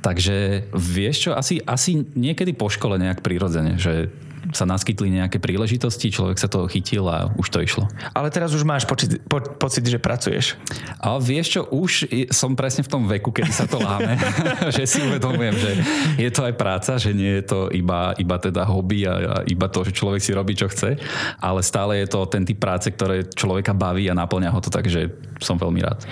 Takže 0.00 0.68
vieš 0.72 1.28
čo, 1.28 1.30
asi, 1.36 1.60
asi 1.62 2.02
niekedy 2.16 2.56
po 2.56 2.72
škole 2.72 2.96
nejak 2.96 3.20
prirodzene, 3.20 3.76
že 3.76 4.08
sa 4.52 4.68
naskytli 4.68 5.10
nejaké 5.10 5.38
príležitosti, 5.42 6.12
človek 6.12 6.38
sa 6.38 6.50
toho 6.50 6.66
chytil 6.70 7.06
a 7.06 7.30
už 7.34 7.46
to 7.50 7.58
išlo. 7.62 7.84
Ale 8.12 8.28
teraz 8.30 8.52
už 8.52 8.62
máš 8.62 8.84
pocit, 8.84 9.22
po, 9.26 9.40
pocit 9.40 9.86
že 9.86 9.98
pracuješ. 9.98 10.58
A 11.00 11.16
vieš 11.18 11.58
čo, 11.58 11.60
už 11.70 12.10
som 12.30 12.54
presne 12.58 12.82
v 12.84 12.90
tom 12.90 13.02
veku, 13.06 13.30
kedy 13.32 13.52
sa 13.52 13.66
to 13.66 13.80
láme, 13.80 14.18
že 14.76 14.84
si 14.86 14.98
uvedomujem, 15.02 15.54
že 15.56 15.72
je 16.20 16.30
to 16.30 16.46
aj 16.46 16.54
práca, 16.54 16.98
že 16.98 17.14
nie 17.14 17.40
je 17.40 17.44
to 17.46 17.60
iba, 17.72 18.12
iba 18.18 18.36
teda 18.38 18.66
hobby 18.66 19.06
a, 19.06 19.14
a 19.14 19.36
iba 19.46 19.66
to, 19.70 19.86
že 19.86 19.96
človek 19.96 20.20
si 20.22 20.36
robí, 20.36 20.58
čo 20.58 20.70
chce, 20.70 20.98
ale 21.40 21.60
stále 21.62 22.02
je 22.02 22.08
to 22.10 22.26
ten 22.26 22.42
typ 22.44 22.58
práce, 22.58 22.90
ktoré 22.90 23.26
človeka 23.30 23.72
baví 23.72 24.08
a 24.10 24.18
naplňa 24.18 24.50
ho 24.52 24.60
to, 24.62 24.70
takže 24.70 25.10
som 25.40 25.60
veľmi 25.60 25.80
rád. 25.82 26.02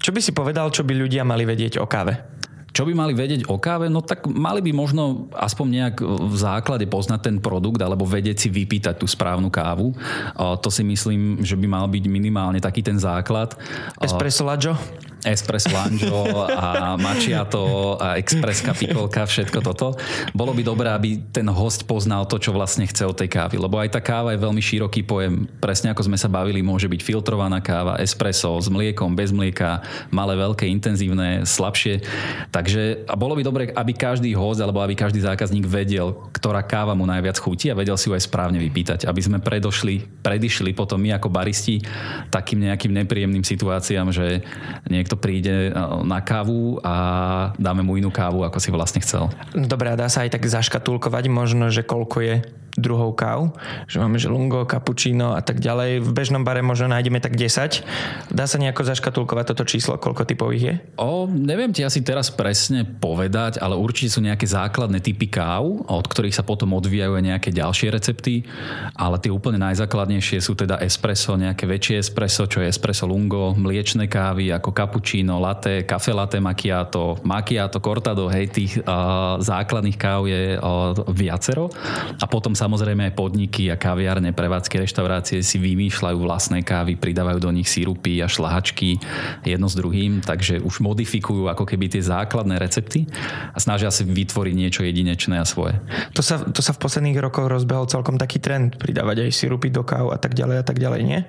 Čo 0.00 0.10
by 0.10 0.20
si 0.20 0.32
povedal, 0.34 0.68
čo 0.74 0.82
by 0.82 0.92
ľudia 0.94 1.22
mali 1.22 1.46
vedieť 1.46 1.78
o 1.80 1.86
káve? 1.86 2.34
Čo 2.74 2.82
by 2.82 2.92
mali 2.92 3.14
vedieť 3.14 3.46
o 3.46 3.54
káve? 3.54 3.86
No 3.86 4.02
tak 4.02 4.26
mali 4.26 4.58
by 4.58 4.74
možno 4.74 5.30
aspoň 5.30 5.66
nejak 5.70 5.96
v 6.02 6.34
základe 6.34 6.90
poznať 6.90 7.30
ten 7.30 7.36
produkt 7.38 7.78
alebo 7.78 8.02
vedieť 8.02 8.42
si 8.42 8.48
vypýtať 8.50 8.98
tú 8.98 9.06
správnu 9.06 9.46
kávu. 9.46 9.94
To 10.34 10.68
si 10.74 10.82
myslím, 10.82 11.38
že 11.46 11.54
by 11.54 11.70
mal 11.70 11.86
byť 11.86 12.04
minimálne 12.10 12.58
taký 12.58 12.82
ten 12.82 12.98
základ. 12.98 13.54
Espresso 14.02 14.42
Laggio? 14.42 14.74
Espresso 15.24 15.72
lanžo 15.72 16.44
a 16.48 16.94
mačiato 17.00 17.96
a 17.96 18.20
expreska 18.20 18.76
pikolka, 18.76 19.24
všetko 19.24 19.58
toto. 19.64 19.96
Bolo 20.36 20.52
by 20.52 20.62
dobré, 20.62 20.88
aby 20.92 21.10
ten 21.32 21.48
host 21.48 21.88
poznal 21.88 22.28
to, 22.28 22.36
čo 22.36 22.52
vlastne 22.52 22.84
chce 22.84 23.08
od 23.08 23.16
tej 23.16 23.32
kávy, 23.32 23.56
lebo 23.56 23.80
aj 23.80 23.96
tá 23.96 24.00
káva 24.04 24.36
je 24.36 24.44
veľmi 24.44 24.60
široký 24.60 25.02
pojem. 25.08 25.48
Presne 25.58 25.90
ako 25.90 26.06
sme 26.06 26.20
sa 26.20 26.28
bavili, 26.28 26.60
môže 26.60 26.86
byť 26.86 27.00
filtrovaná 27.00 27.64
káva, 27.64 27.98
espresso 27.98 28.54
s 28.60 28.68
mliekom, 28.68 29.16
bez 29.16 29.32
mlieka, 29.32 29.80
malé, 30.12 30.36
veľké, 30.36 30.68
intenzívne, 30.68 31.48
slabšie. 31.48 32.04
Takže 32.52 33.08
a 33.08 33.14
bolo 33.16 33.34
by 33.34 33.42
dobre, 33.42 33.62
aby 33.72 33.92
každý 33.96 34.36
host 34.36 34.60
alebo 34.60 34.84
aby 34.84 34.92
každý 34.92 35.24
zákazník 35.24 35.64
vedel, 35.64 36.14
ktorá 36.36 36.60
káva 36.60 36.92
mu 36.92 37.08
najviac 37.08 37.40
chutí 37.40 37.72
a 37.72 37.78
vedel 37.78 37.96
si 37.96 38.06
ju 38.10 38.14
aj 38.14 38.28
správne 38.28 38.60
vypýtať, 38.60 39.08
aby 39.08 39.20
sme 39.20 39.38
predošli, 39.40 40.20
predišli 40.20 40.76
potom 40.76 41.00
my 41.00 41.16
ako 41.16 41.32
baristi 41.32 41.80
takým 42.28 42.68
nejakým 42.68 42.92
nepríjemným 42.92 43.44
situáciám, 43.46 44.12
že 44.12 44.44
niekto 44.90 45.13
niekto 45.14 45.22
príde 45.22 45.70
e, 45.70 45.72
na 46.02 46.18
kávu 46.20 46.82
a 46.82 46.94
dáme 47.54 47.86
mu 47.86 47.94
inú 47.94 48.10
kávu, 48.10 48.42
ako 48.42 48.58
si 48.58 48.74
vlastne 48.74 49.00
chcel. 49.00 49.30
Dobre, 49.54 49.94
dá 49.94 50.10
sa 50.10 50.26
aj 50.26 50.34
tak 50.34 50.42
zaškatulkovať 50.50 51.24
možno, 51.30 51.70
že 51.70 51.86
koľko 51.86 52.16
je 52.20 52.34
druhou 52.74 53.14
káv, 53.14 53.54
že 53.86 54.02
máme 54.02 54.18
že 54.18 54.26
lungo, 54.26 54.66
cappuccino 54.66 55.38
a 55.38 55.42
tak 55.42 55.62
ďalej. 55.62 56.02
V 56.02 56.10
bežnom 56.10 56.42
bare 56.42 56.60
možno 56.60 56.90
nájdeme 56.90 57.22
tak 57.22 57.38
10. 57.38 58.34
Dá 58.34 58.44
sa 58.50 58.56
nejako 58.58 58.82
zaškatulkovať 58.86 59.54
toto 59.54 59.64
číslo, 59.66 59.98
koľko 59.98 60.26
typových 60.26 60.64
je? 60.64 60.74
O, 60.98 61.30
neviem 61.30 61.70
ti 61.70 61.86
asi 61.86 62.02
teraz 62.02 62.34
presne 62.34 62.82
povedať, 62.82 63.62
ale 63.62 63.78
určite 63.78 64.10
sú 64.14 64.20
nejaké 64.22 64.46
základné 64.46 64.98
typy 64.98 65.30
káv, 65.30 65.86
od 65.86 66.06
ktorých 66.06 66.34
sa 66.34 66.42
potom 66.42 66.74
odvíjajú 66.74 67.14
aj 67.14 67.24
nejaké 67.24 67.50
ďalšie 67.54 67.88
recepty, 67.94 68.42
ale 68.98 69.22
tie 69.22 69.30
úplne 69.30 69.62
najzákladnejšie 69.62 70.42
sú 70.42 70.58
teda 70.58 70.82
espresso, 70.82 71.38
nejaké 71.38 71.66
väčšie 71.70 72.02
espresso, 72.02 72.50
čo 72.50 72.58
je 72.60 72.70
espresso 72.70 73.06
lungo, 73.06 73.54
mliečne 73.54 74.10
kávy 74.10 74.50
ako 74.50 74.74
cappuccino, 74.74 75.38
latte, 75.38 75.86
kafe 75.86 76.10
latte 76.10 76.42
macchiato, 76.42 77.22
macchiato, 77.22 77.78
cortado, 77.78 78.26
hej, 78.28 78.50
tých 78.50 78.72
uh, 78.82 79.38
základných 79.38 79.98
káv 79.98 80.26
je 80.26 80.58
uh, 80.58 80.92
viacero. 81.12 81.70
A 82.18 82.24
potom 82.26 82.52
sa 82.56 82.63
samozrejme 82.64 83.12
aj 83.12 83.14
podniky 83.20 83.68
a 83.68 83.76
kaviárne, 83.76 84.32
prevádzky, 84.32 84.88
reštaurácie 84.88 85.44
si 85.44 85.60
vymýšľajú 85.60 86.16
vlastné 86.16 86.64
kávy, 86.64 86.96
pridávajú 86.96 87.44
do 87.44 87.52
nich 87.52 87.68
sirupy 87.68 88.24
a 88.24 88.26
šlahačky 88.26 88.96
jedno 89.44 89.68
s 89.68 89.76
druhým, 89.76 90.24
takže 90.24 90.64
už 90.64 90.80
modifikujú 90.80 91.52
ako 91.52 91.68
keby 91.68 91.92
tie 91.92 92.00
základné 92.00 92.56
recepty 92.56 93.04
a 93.52 93.60
snažia 93.60 93.92
si 93.92 94.08
vytvoriť 94.08 94.54
niečo 94.56 94.80
jedinečné 94.80 95.36
a 95.36 95.44
svoje. 95.44 95.76
To 96.16 96.24
sa, 96.24 96.40
to 96.40 96.64
sa 96.64 96.72
v 96.72 96.80
posledných 96.80 97.20
rokoch 97.20 97.52
rozbehol 97.52 97.84
celkom 97.84 98.16
taký 98.16 98.40
trend, 98.40 98.80
pridávať 98.80 99.28
aj 99.28 99.30
sirupy 99.36 99.68
do 99.68 99.84
káv 99.84 100.08
a 100.08 100.16
tak 100.16 100.32
ďalej 100.32 100.56
a 100.60 100.64
tak 100.64 100.80
ďalej, 100.80 101.00
nie? 101.04 101.20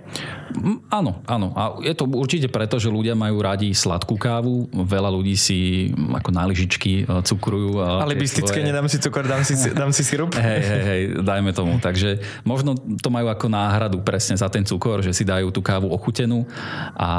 Mm, 0.55 0.79
áno, 0.87 1.19
áno. 1.27 1.51
A 1.59 1.83
je 1.83 1.91
to 1.91 2.07
určite 2.07 2.47
preto, 2.47 2.79
že 2.79 2.87
ľudia 2.87 3.17
majú 3.17 3.43
radi 3.43 3.75
sladkú 3.75 4.15
kávu. 4.15 4.71
Veľa 4.71 5.11
ľudí 5.11 5.35
si 5.35 5.91
mm, 5.91 6.23
ako 6.23 6.29
na 6.31 6.47
lyžičky 6.47 7.03
e, 7.03 7.19
cukrujú. 7.27 7.83
Alibistické, 7.83 8.63
svoje... 8.63 8.69
nedám 8.71 8.87
si 8.87 8.97
cukor, 9.03 9.27
dám 9.27 9.43
si, 9.43 9.57
dám 9.75 9.91
si 9.91 10.03
sirup. 10.07 10.31
Hej, 10.45 10.61
hej, 10.61 10.83
hej, 10.85 11.01
dajme 11.25 11.51
tomu. 11.51 11.81
Takže 11.81 12.21
možno 12.45 12.77
to 12.77 13.09
majú 13.09 13.27
ako 13.27 13.49
náhradu 13.49 13.99
presne 14.05 14.37
za 14.37 14.47
ten 14.47 14.61
cukor, 14.61 15.01
že 15.01 15.11
si 15.11 15.25
dajú 15.25 15.49
tú 15.49 15.65
kávu 15.65 15.89
ochutenú 15.89 16.45
a, 16.93 17.11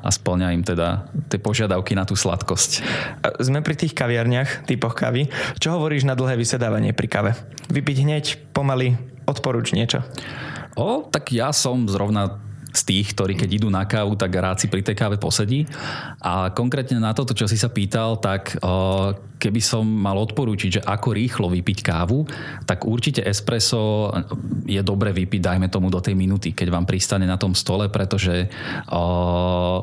a 0.00 0.08
splňa 0.08 0.54
im 0.54 0.62
teda 0.62 1.10
tie 1.26 1.42
požiadavky 1.42 1.98
na 1.98 2.06
tú 2.06 2.14
sladkosť. 2.14 2.86
Sme 3.42 3.60
pri 3.60 3.74
tých 3.74 3.92
kaviarniach, 3.92 4.70
typoch 4.70 4.94
kávy. 4.94 5.26
Čo 5.58 5.74
hovoríš 5.76 6.06
na 6.06 6.14
dlhé 6.14 6.38
vysedávanie 6.38 6.94
pri 6.94 7.08
kave? 7.10 7.32
Vypiť 7.68 7.96
hneď, 8.06 8.24
pomaly, 8.54 8.94
odporúč 9.26 9.74
niečo. 9.74 10.06
O, 10.78 11.02
tak 11.10 11.34
ja 11.34 11.50
som 11.50 11.90
zrovna 11.90 12.38
z 12.70 12.82
tých, 12.86 13.12
ktorí 13.14 13.34
keď 13.34 13.50
idú 13.60 13.68
na 13.68 13.82
kávu, 13.84 14.14
tak 14.14 14.30
rád 14.34 14.62
si 14.62 14.70
pri 14.70 14.86
tej 14.86 14.94
káve 14.94 15.18
posedí. 15.18 15.66
A 16.22 16.54
konkrétne 16.54 17.02
na 17.02 17.10
toto, 17.10 17.34
čo 17.34 17.50
si 17.50 17.58
sa 17.58 17.66
pýtal, 17.66 18.22
tak 18.22 18.54
keby 19.40 19.60
som 19.64 19.88
mal 19.88 20.20
odporúčiť, 20.20 20.70
že 20.78 20.84
ako 20.84 21.16
rýchlo 21.16 21.48
vypiť 21.48 21.78
kávu, 21.80 22.28
tak 22.68 22.84
určite 22.84 23.24
espresso 23.24 24.12
je 24.68 24.78
dobre 24.84 25.16
vypiť, 25.16 25.40
dajme 25.40 25.72
tomu 25.72 25.88
do 25.88 25.96
tej 25.96 26.12
minúty, 26.12 26.52
keď 26.52 26.68
vám 26.68 26.84
pristane 26.84 27.24
na 27.24 27.40
tom 27.40 27.56
stole, 27.56 27.88
pretože 27.88 28.52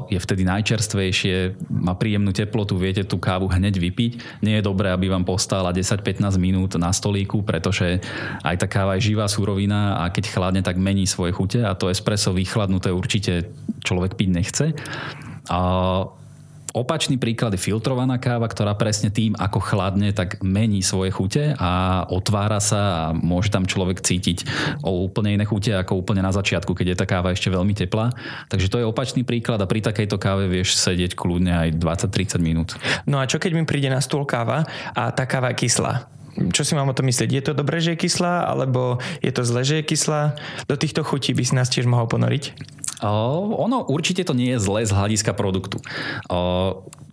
je 0.08 0.20
vtedy 0.22 0.46
najčerstvejšie, 0.46 1.58
má 1.74 1.98
príjemnú 1.98 2.29
teplotu, 2.38 2.77
viete 2.77 3.01
tú 3.01 3.17
kávu 3.17 3.50
hneď 3.50 3.82
vypiť. 3.82 4.46
Nie 4.46 4.62
je 4.62 4.67
dobré, 4.70 4.94
aby 4.94 5.10
vám 5.10 5.25
postála 5.25 5.74
10-15 5.74 6.38
minút 6.38 6.77
na 6.77 6.94
stolíku, 6.94 7.41
pretože 7.41 7.98
aj 8.46 8.56
tá 8.62 8.67
káva 8.70 8.94
je 9.01 9.10
živá 9.10 9.25
surovina 9.25 10.06
a 10.06 10.13
keď 10.13 10.38
chladne, 10.38 10.62
tak 10.62 10.77
mení 10.77 11.10
svoje 11.10 11.34
chute 11.34 11.65
a 11.65 11.74
to 11.74 11.89
espresso 11.89 12.29
vychladnuté 12.77 12.89
určite 12.93 13.34
človek 13.81 14.13
piť 14.15 14.29
nechce. 14.29 14.65
A 15.50 15.60
Opačný 16.77 17.17
príklad 17.17 17.57
je 17.57 17.63
filtrovaná 17.63 18.22
káva, 18.22 18.46
ktorá 18.46 18.77
presne 18.77 19.10
tým, 19.10 19.34
ako 19.34 19.57
chladne, 19.65 20.13
tak 20.13 20.46
mení 20.46 20.86
svoje 20.86 21.10
chute 21.10 21.57
a 21.57 22.05
otvára 22.05 22.62
sa 22.62 22.77
a 22.77 23.03
môže 23.17 23.50
tam 23.50 23.65
človek 23.65 23.98
cítiť 23.98 24.46
o 24.86 25.10
úplne 25.10 25.34
iné 25.34 25.41
chute 25.48 25.74
ako 25.74 26.05
úplne 26.05 26.22
na 26.22 26.29
začiatku, 26.29 26.77
keď 26.77 26.93
je 26.93 27.00
tá 27.01 27.10
káva 27.10 27.34
ešte 27.34 27.50
veľmi 27.50 27.74
teplá. 27.74 28.13
Takže 28.46 28.69
to 28.69 28.77
je 28.77 28.86
opačný 28.86 29.25
príklad 29.25 29.57
a 29.57 29.65
pri 29.65 29.81
takejto 29.81 30.22
káve 30.22 30.46
vieš 30.46 30.77
sedieť 30.77 31.17
kľudne 31.17 31.65
aj 31.65 31.81
20-30 31.81 32.46
minút. 32.46 32.77
No 33.10 33.17
a 33.17 33.25
čo 33.25 33.41
keď 33.41 33.57
mi 33.57 33.65
príde 33.65 33.89
na 33.89 33.98
stôl 33.98 34.29
káva 34.29 34.62
a 34.93 35.10
tá 35.10 35.25
káva 35.25 35.57
je 35.57 35.65
kyslá? 35.65 36.17
Čo 36.53 36.62
si 36.63 36.74
mám 36.77 36.89
o 36.89 36.98
tom 36.98 37.10
myslieť? 37.10 37.29
Je 37.29 37.44
to 37.44 37.58
dobré, 37.58 37.82
že 37.82 37.94
je 37.94 38.01
kyslá, 38.06 38.48
alebo 38.48 39.01
je 39.20 39.32
to 39.34 39.41
zle, 39.44 39.62
že 39.65 39.82
je 39.82 39.88
kyslá? 39.88 40.38
Do 40.70 40.75
týchto 40.77 41.01
chutí 41.01 41.34
by 41.34 41.44
si 41.44 41.53
nás 41.58 41.70
tiež 41.70 41.89
mohol 41.89 42.06
ponoriť? 42.06 42.53
ono 43.06 43.86
určite 43.86 44.25
to 44.25 44.34
nie 44.34 44.58
je 44.58 44.63
zlé 44.63 44.82
z 44.82 44.89
hľadiska 44.89 45.38
produktu. 45.38 45.77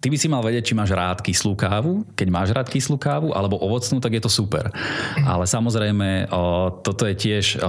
ty 0.00 0.06
by 0.08 0.16
si 0.16 0.32
mal 0.32 0.40
vedieť, 0.40 0.72
či 0.72 0.78
máš 0.78 0.96
rád 0.96 1.20
kyslú 1.20 1.52
kávu. 1.52 2.08
Keď 2.16 2.28
máš 2.32 2.56
rád 2.56 2.72
kyslú 2.72 2.96
kávu 2.96 3.36
alebo 3.36 3.60
ovocnú, 3.60 4.00
tak 4.00 4.16
je 4.16 4.22
to 4.24 4.32
super. 4.32 4.72
Ale 5.20 5.44
samozrejme, 5.44 6.32
toto 6.80 7.04
je 7.04 7.14
tiež 7.16 7.60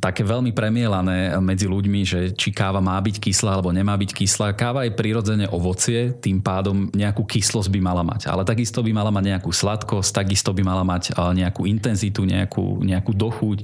také 0.00 0.26
veľmi 0.26 0.50
premielané 0.50 1.36
medzi 1.38 1.70
ľuďmi, 1.70 2.00
že 2.02 2.20
či 2.34 2.50
káva 2.50 2.82
má 2.82 2.98
byť 2.98 3.20
kyslá 3.20 3.58
alebo 3.58 3.70
nemá 3.70 3.94
byť 3.94 4.10
kyslá. 4.10 4.56
Káva 4.56 4.86
je 4.88 4.96
prirodzene 4.96 5.46
ovocie, 5.50 6.14
tým 6.18 6.42
pádom 6.42 6.90
nejakú 6.90 7.22
kyslosť 7.22 7.70
by 7.70 7.80
mala 7.82 8.02
mať. 8.02 8.26
Ale 8.26 8.42
takisto 8.42 8.82
by 8.82 8.90
mala 8.90 9.14
mať 9.14 9.24
nejakú 9.36 9.50
sladkosť, 9.54 10.24
takisto 10.24 10.50
by 10.50 10.62
mala 10.64 10.82
mať 10.82 11.14
nejakú 11.14 11.68
intenzitu, 11.68 12.26
nejakú, 12.26 12.82
nejakú 12.82 13.12
dochuť, 13.14 13.58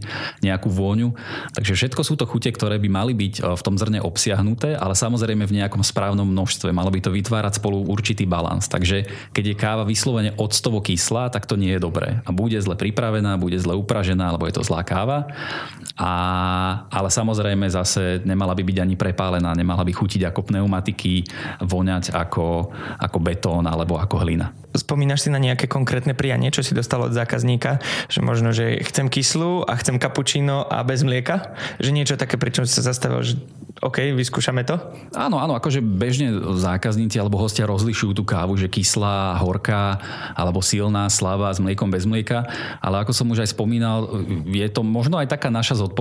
nejakú 0.44 0.68
vôňu. 0.70 1.16
Takže 1.56 1.72
všetko 1.74 2.02
sú 2.06 2.14
to 2.14 2.28
chute, 2.28 2.52
ktoré 2.52 2.78
by 2.78 2.88
mali 2.92 3.12
byť 3.16 3.42
v 3.42 3.62
tom 3.64 3.74
zrne 3.74 3.98
obsiahnuté, 4.04 4.78
ale 4.78 4.94
samozrejme 4.94 5.48
v 5.48 5.56
nejakom 5.64 5.82
správnom 5.82 6.28
množstve. 6.28 6.70
Malo 6.70 6.92
by 6.92 7.00
to 7.02 7.10
vytvárať 7.10 7.58
spolu 7.58 7.88
určitý 7.88 8.28
balans. 8.28 8.70
Takže 8.70 9.08
keď 9.34 9.44
je 9.50 9.56
káva 9.58 9.84
vyslovene 9.88 10.36
octovo 10.38 10.78
kyslá, 10.78 11.32
tak 11.32 11.48
to 11.48 11.58
nie 11.58 11.74
je 11.74 11.82
dobré. 11.82 12.22
A 12.22 12.30
bude 12.30 12.58
zle 12.60 12.76
pripravená, 12.76 13.40
bude 13.40 13.58
zle 13.58 13.74
upražená, 13.74 14.30
alebo 14.30 14.46
je 14.46 14.54
to 14.54 14.66
zlá 14.66 14.86
káva. 14.86 15.26
A 15.98 16.19
ale 16.88 17.08
samozrejme 17.08 17.66
zase 17.70 18.20
nemala 18.24 18.54
by 18.54 18.62
byť 18.62 18.78
ani 18.80 18.94
prepálená, 18.96 19.52
nemala 19.56 19.82
by 19.82 19.92
chutiť 19.92 20.28
ako 20.28 20.52
pneumatiky, 20.52 21.24
voňať 21.64 22.12
ako, 22.12 22.72
ako 22.98 23.18
betón 23.20 23.64
alebo 23.66 23.96
ako 23.96 24.22
hlina. 24.24 24.52
Spomínaš 24.70 25.26
si 25.26 25.34
na 25.34 25.42
nejaké 25.42 25.66
konkrétne 25.66 26.14
prianie, 26.14 26.54
čo 26.54 26.62
si 26.62 26.78
dostal 26.78 27.02
od 27.02 27.10
zákazníka? 27.10 27.82
Že 28.06 28.20
možno, 28.22 28.48
že 28.54 28.78
chcem 28.86 29.10
kyslú 29.10 29.66
a 29.66 29.74
chcem 29.74 29.98
kapučino 29.98 30.62
a 30.62 30.86
bez 30.86 31.02
mlieka? 31.02 31.58
Že 31.82 31.90
niečo 31.90 32.14
také, 32.14 32.38
pričom 32.38 32.62
sa 32.70 32.78
zastavil, 32.78 33.18
že 33.26 33.34
OK, 33.80 34.12
vyskúšame 34.12 34.66
to? 34.66 34.76
Áno, 35.16 35.40
áno, 35.40 35.56
akože 35.56 35.80
bežne 35.80 36.36
zákazníci 36.58 37.16
alebo 37.16 37.40
hostia 37.40 37.64
rozlišujú 37.64 38.12
tú 38.12 38.28
kávu, 38.28 38.58
že 38.60 38.68
kyslá, 38.68 39.40
horká 39.40 39.96
alebo 40.36 40.60
silná, 40.60 41.08
slabá 41.08 41.48
s 41.48 41.62
mliekom, 41.62 41.88
bez 41.88 42.04
mlieka. 42.04 42.44
Ale 42.82 43.00
ako 43.00 43.16
som 43.16 43.30
už 43.32 43.46
aj 43.46 43.56
spomínal, 43.56 44.06
je 44.46 44.68
to 44.68 44.84
možno 44.84 45.16
aj 45.16 45.32
taká 45.32 45.48
naša 45.48 45.80
zodpovednosť 45.80 46.00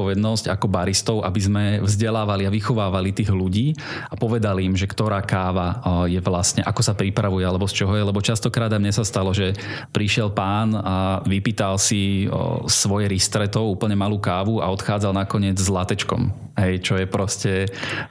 ako 0.50 0.66
baristov, 0.72 1.22
aby 1.22 1.40
sme 1.44 1.64
vzdelávali 1.84 2.48
a 2.48 2.54
vychovávali 2.54 3.14
tých 3.14 3.30
ľudí 3.30 3.76
a 4.10 4.16
povedali 4.18 4.66
im, 4.66 4.74
že 4.74 4.90
ktorá 4.90 5.22
káva 5.22 5.84
je 6.10 6.18
vlastne, 6.24 6.66
ako 6.66 6.82
sa 6.82 6.98
pripravuje 6.98 7.44
alebo 7.46 7.70
z 7.70 7.84
čoho 7.84 7.94
je, 7.94 8.08
lebo 8.08 8.24
častokrát 8.24 8.72
aj 8.72 8.82
mne 8.82 8.94
sa 8.96 9.06
stalo, 9.06 9.36
že 9.36 9.54
prišiel 9.94 10.32
pán 10.32 10.74
a 10.74 11.20
vypýtal 11.28 11.78
si 11.78 12.26
svoje 12.72 13.06
ristreto, 13.12 13.70
úplne 13.70 13.94
malú 14.00 14.18
kávu 14.18 14.64
a 14.64 14.72
odchádzal 14.72 15.14
nakoniec 15.14 15.60
s 15.60 15.70
latečkom. 15.70 16.32
Hej, 16.56 16.84
čo 16.84 16.94
je 17.00 17.08
proste 17.08 17.54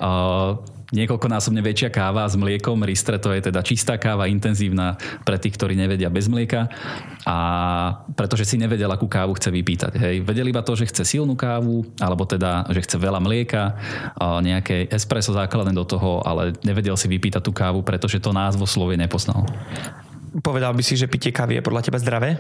uh, 0.01 0.57
niekoľkonásobne 0.93 1.61
väčšia 1.61 1.93
káva 1.93 2.25
s 2.25 2.39
mliekom. 2.39 2.81
Ristre 2.85 3.21
to 3.21 3.33
je 3.35 3.51
teda 3.51 3.61
čistá 3.61 4.01
káva, 4.01 4.29
intenzívna 4.31 4.97
pre 5.25 5.37
tých, 5.37 5.57
ktorí 5.61 5.77
nevedia 5.77 6.09
bez 6.09 6.29
mlieka. 6.33 6.69
A 7.29 7.37
pretože 8.17 8.49
si 8.49 8.57
nevedel, 8.57 8.89
akú 8.89 9.05
kávu 9.05 9.37
chce 9.37 9.53
vypýtať. 9.53 9.93
Hej. 10.01 10.17
Vedel 10.25 10.49
iba 10.49 10.65
to, 10.65 10.73
že 10.73 10.89
chce 10.89 11.05
silnú 11.05 11.37
kávu, 11.37 11.85
alebo 12.01 12.25
teda, 12.25 12.65
že 12.73 12.81
chce 12.85 12.97
veľa 12.97 13.21
mlieka, 13.21 13.77
nejaké 14.19 14.89
espresso 14.89 15.37
základné 15.37 15.77
do 15.77 15.85
toho, 15.85 16.25
ale 16.25 16.57
nevedel 16.65 16.97
si 16.97 17.09
vypýtať 17.09 17.45
tú 17.45 17.53
kávu, 17.53 17.85
pretože 17.85 18.17
to 18.21 18.33
názvo 18.33 18.65
slovie 18.65 18.97
nepoznal. 18.97 19.45
Povedal 20.45 20.77
by 20.77 20.85
si, 20.85 20.93
že 20.93 21.09
pitie 21.09 21.33
kávy 21.33 21.57
je 21.59 21.65
podľa 21.65 21.89
teba 21.89 21.97
zdravé? 21.97 22.37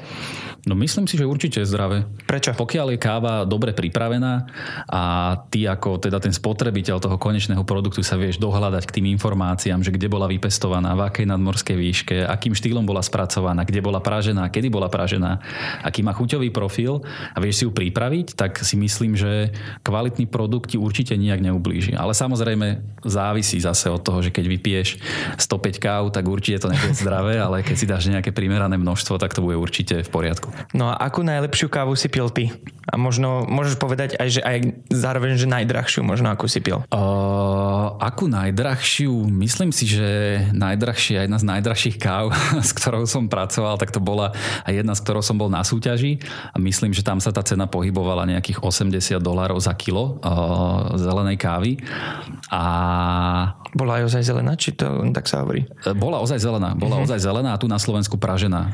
No 0.68 0.76
myslím 0.76 1.08
si, 1.08 1.16
že 1.16 1.24
určite 1.24 1.64
je 1.64 1.66
zdravé. 1.66 2.04
Prečo? 2.28 2.52
Pokiaľ 2.52 2.92
je 2.92 2.98
káva 3.00 3.48
dobre 3.48 3.72
pripravená 3.72 4.44
a 4.84 5.02
ty 5.48 5.64
ako 5.64 5.96
teda 5.96 6.20
ten 6.20 6.36
spotrebiteľ 6.36 7.00
toho 7.00 7.16
konečného 7.16 7.64
produktu 7.64 8.04
sa 8.04 8.20
vieš 8.20 8.36
dohľadať 8.36 8.84
k 8.84 9.00
tým 9.00 9.06
informáciám, 9.16 9.80
že 9.80 9.88
kde 9.88 10.12
bola 10.12 10.28
vypestovaná, 10.28 10.92
v 10.92 11.08
akej 11.08 11.24
nadmorskej 11.24 11.72
výške, 11.72 12.16
akým 12.28 12.52
štýlom 12.52 12.84
bola 12.84 13.00
spracovaná, 13.00 13.64
kde 13.64 13.80
bola 13.80 14.04
pražená, 14.04 14.52
kedy 14.52 14.68
bola 14.68 14.92
pražená, 14.92 15.40
aký 15.80 16.04
má 16.04 16.12
chuťový 16.12 16.52
profil 16.52 17.00
a 17.32 17.40
vieš 17.40 17.62
si 17.62 17.64
ju 17.64 17.72
pripraviť, 17.72 18.36
tak 18.36 18.60
si 18.60 18.76
myslím, 18.76 19.16
že 19.16 19.56
kvalitný 19.80 20.28
produkt 20.28 20.76
ti 20.76 20.76
určite 20.76 21.16
nijak 21.16 21.40
neublíži. 21.40 21.96
Ale 21.96 22.12
samozrejme 22.12 22.84
závisí 23.08 23.56
zase 23.56 23.88
od 23.88 24.04
toho, 24.04 24.20
že 24.20 24.28
keď 24.28 24.44
vypiješ 24.52 24.88
105 25.40 25.80
káv, 25.80 26.04
tak 26.12 26.28
určite 26.28 26.60
to 26.60 26.68
nebude 26.68 26.92
zdravé, 26.92 27.40
ale 27.40 27.64
keď 27.64 27.76
si 27.80 27.88
dáš 27.88 28.12
nejaké 28.12 28.36
primerané 28.36 28.76
množstvo, 28.76 29.16
tak 29.16 29.32
to 29.32 29.40
bude 29.40 29.56
určite 29.56 30.04
v 30.04 30.10
poriadku. 30.12 30.57
No 30.74 30.90
a 30.92 30.98
akú 30.98 31.24
najlepšiu 31.24 31.68
kávu 31.70 31.94
si 31.94 32.10
pil 32.10 32.28
ty? 32.30 32.52
A 32.88 32.96
možno 32.96 33.44
môžeš 33.44 33.76
povedať 33.76 34.16
aj, 34.16 34.28
že 34.32 34.40
aj 34.40 34.56
zároveň, 34.88 35.36
že 35.36 35.44
najdrahšiu 35.44 36.00
možno 36.00 36.32
akú 36.32 36.48
si 36.48 36.64
pil? 36.64 36.80
Uh, 36.88 37.92
akú 38.00 38.32
najdrahšiu? 38.32 39.28
Myslím 39.28 39.76
si, 39.76 39.84
že 39.84 40.40
najdrahšia, 40.56 41.28
jedna 41.28 41.36
z 41.36 41.48
najdrahších 41.52 41.96
káv, 42.00 42.32
s 42.68 42.72
ktorou 42.72 43.04
som 43.04 43.28
pracoval, 43.28 43.76
tak 43.76 43.92
to 43.92 44.00
bola 44.00 44.32
aj 44.64 44.72
jedna, 44.72 44.96
s 44.96 45.04
ktorou 45.04 45.20
som 45.20 45.36
bol 45.36 45.52
na 45.52 45.60
súťaži. 45.60 46.16
A 46.52 46.56
myslím, 46.56 46.96
že 46.96 47.04
tam 47.04 47.20
sa 47.20 47.28
tá 47.28 47.44
cena 47.44 47.68
pohybovala 47.68 48.24
nejakých 48.24 48.64
80 48.64 49.20
dolárov 49.20 49.60
za 49.60 49.76
kilo 49.76 50.16
uh, 50.24 50.96
zelenej 50.96 51.36
kávy. 51.36 51.76
A 52.48 52.64
Bola 53.76 54.00
aj 54.00 54.12
ozaj 54.12 54.22
zelená, 54.24 54.52
či 54.56 54.72
to 54.72 54.88
len 54.88 55.12
tak 55.12 55.28
sa 55.28 55.44
hovorí? 55.44 55.68
E, 55.84 55.92
bola 55.92 56.20
ozaj 56.24 56.40
zelená. 56.40 56.72
Bola 56.72 57.00
uh-huh. 57.00 57.08
ozaj 57.08 57.20
zelená 57.20 57.52
a 57.52 57.60
tu 57.60 57.68
na 57.68 57.76
Slovensku 57.76 58.16
pražená. 58.16 58.72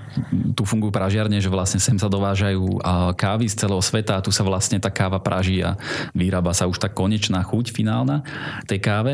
Tu 0.54 0.62
fungujú 0.62 0.94
pražiarne, 0.94 1.38
že 1.42 1.50
vlastne 1.50 1.82
sem 1.82 1.98
sa 1.98 2.06
dovážajú 2.06 2.78
kávy 3.18 3.50
z 3.50 3.66
celého 3.66 3.82
sveta 3.82 4.18
a 4.18 4.24
tu 4.24 4.30
sa 4.30 4.46
vlastne 4.46 4.78
tá 4.78 4.92
káva 4.92 5.18
praží 5.18 5.58
a 5.64 5.74
vyrába 6.14 6.54
sa 6.54 6.70
už 6.70 6.78
tá 6.78 6.86
konečná 6.86 7.42
chuť 7.42 7.74
finálna 7.74 8.22
tej 8.70 8.78
káve. 8.78 9.12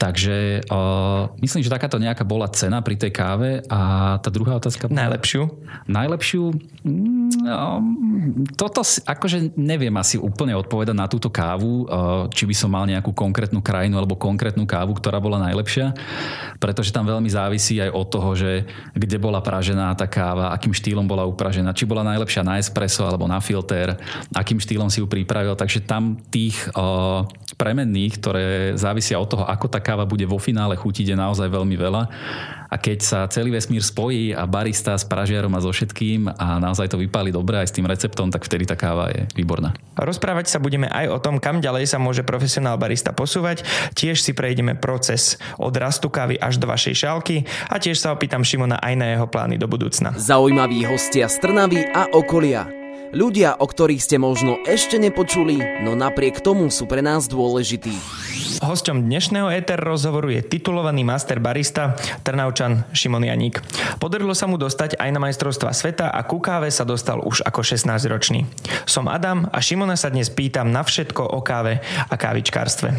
Takže 0.00 0.64
uh, 0.70 1.28
myslím, 1.44 1.60
že 1.60 1.72
takáto 1.72 2.00
nejaká 2.00 2.24
bola 2.24 2.48
cena 2.48 2.80
pri 2.80 2.96
tej 2.96 3.12
káve 3.12 3.60
a 3.68 4.16
tá 4.22 4.30
druhá 4.32 4.56
otázka... 4.56 4.88
Najlepšiu? 4.88 5.50
Najlepšiu? 5.88 6.42
No, 7.42 7.78
toto 8.58 8.82
akože 8.82 9.54
neviem 9.54 9.94
asi 9.98 10.18
úplne 10.18 10.56
odpovedať 10.58 10.96
na 10.96 11.06
túto 11.06 11.28
kávu, 11.28 11.86
uh, 11.86 12.26
či 12.30 12.48
by 12.48 12.54
som 12.56 12.70
mal 12.72 12.88
nejakú 12.88 13.12
konkrétnu 13.12 13.60
krajinu 13.62 13.98
alebo 13.98 14.18
konkrétnu 14.18 14.64
kávu, 14.64 14.98
ktorá 15.02 15.18
bola 15.18 15.42
najlepšia, 15.50 15.90
pretože 16.62 16.94
tam 16.94 17.10
veľmi 17.10 17.26
závisí 17.26 17.82
aj 17.82 17.90
od 17.90 18.06
toho, 18.06 18.30
že 18.38 18.62
kde 18.94 19.18
bola 19.18 19.42
pražená 19.42 19.90
tá 19.98 20.06
káva, 20.06 20.54
akým 20.54 20.70
štýlom 20.70 21.10
bola 21.10 21.26
upražená, 21.26 21.74
či 21.74 21.82
bola 21.82 22.06
najlepšia 22.06 22.46
na 22.46 22.62
espresso 22.62 23.02
alebo 23.02 23.26
na 23.26 23.42
filter, 23.42 23.98
akým 24.30 24.62
štýlom 24.62 24.86
si 24.86 25.02
ju 25.02 25.10
pripravil, 25.10 25.58
takže 25.58 25.82
tam 25.82 26.14
tých 26.30 26.70
uh, 26.78 27.26
premenných, 27.58 28.12
ktoré 28.22 28.44
závisia 28.78 29.18
od 29.18 29.26
toho, 29.26 29.42
ako 29.42 29.66
tá 29.66 29.82
káva 29.82 30.06
bude 30.06 30.22
vo 30.22 30.38
finále 30.38 30.78
chutiť, 30.78 31.12
je 31.12 31.16
naozaj 31.18 31.50
veľmi 31.50 31.74
veľa 31.74 32.02
a 32.72 32.80
keď 32.80 32.98
sa 33.04 33.18
celý 33.28 33.52
vesmír 33.52 33.84
spojí 33.84 34.32
a 34.32 34.48
barista 34.48 34.96
s 34.96 35.04
pražiarom 35.04 35.52
a 35.52 35.60
so 35.60 35.68
všetkým 35.68 36.32
a 36.32 36.56
naozaj 36.56 36.88
to 36.88 36.96
vypáli 36.96 37.28
dobre 37.28 37.60
aj 37.60 37.68
s 37.68 37.76
tým 37.76 37.84
receptom, 37.84 38.32
tak 38.32 38.48
vtedy 38.48 38.64
tá 38.64 38.72
káva 38.72 39.12
je 39.12 39.28
výborná. 39.36 39.76
Rozprávať 39.92 40.48
sa 40.48 40.56
budeme 40.56 40.88
aj 40.88 41.12
o 41.12 41.18
tom, 41.20 41.36
kam 41.36 41.60
ďalej 41.60 41.84
sa 41.84 42.00
môže 42.00 42.24
profesionál 42.24 42.80
barista 42.80 43.12
posúvať. 43.12 43.60
Tiež 43.92 44.24
si 44.24 44.32
prejdeme 44.32 44.72
proces 44.72 45.36
od 45.60 45.76
rastu 45.76 46.08
kávy 46.08 46.40
až 46.40 46.56
do 46.56 46.64
vašej 46.64 47.04
šálky 47.04 47.44
a 47.68 47.76
tiež 47.76 48.00
sa 48.00 48.16
opýtam 48.16 48.40
Šimona 48.40 48.80
aj 48.80 48.94
na 48.96 49.06
jeho 49.12 49.28
plány 49.28 49.60
do 49.60 49.68
budúcna. 49.68 50.16
Zaujímaví 50.16 50.88
hostia 50.88 51.28
z 51.28 51.44
Trnavy 51.44 51.84
a 51.92 52.08
okolia. 52.16 52.64
Ľudia, 53.12 53.60
o 53.60 53.68
ktorých 53.68 54.00
ste 54.00 54.16
možno 54.16 54.56
ešte 54.64 54.96
nepočuli, 54.96 55.84
no 55.84 55.92
napriek 55.92 56.40
tomu 56.40 56.72
sú 56.72 56.88
pre 56.88 57.04
nás 57.04 57.28
dôležití. 57.28 57.92
Hosťom 58.62 59.10
dnešného 59.10 59.50
ETR 59.58 59.82
rozhovoru 59.82 60.30
je 60.30 60.46
titulovaný 60.46 61.02
master 61.02 61.42
barista 61.42 61.98
Trnaučan 62.22 62.86
Šimon 62.94 63.26
Janík. 63.26 63.58
Podarilo 63.98 64.38
sa 64.38 64.46
mu 64.46 64.54
dostať 64.54 65.02
aj 65.02 65.10
na 65.10 65.18
majstrovstva 65.18 65.74
sveta 65.74 66.14
a 66.14 66.22
ku 66.22 66.38
káve 66.38 66.70
sa 66.70 66.86
dostal 66.86 67.18
už 67.26 67.42
ako 67.42 67.58
16-ročný. 67.58 68.46
Som 68.86 69.10
Adam 69.10 69.50
a 69.50 69.58
Šimona 69.58 69.98
sa 69.98 70.14
dnes 70.14 70.30
pýtam 70.30 70.70
na 70.70 70.86
všetko 70.86 71.26
o 71.34 71.42
káve 71.42 71.82
a 72.06 72.14
kávičkárstve. 72.14 72.94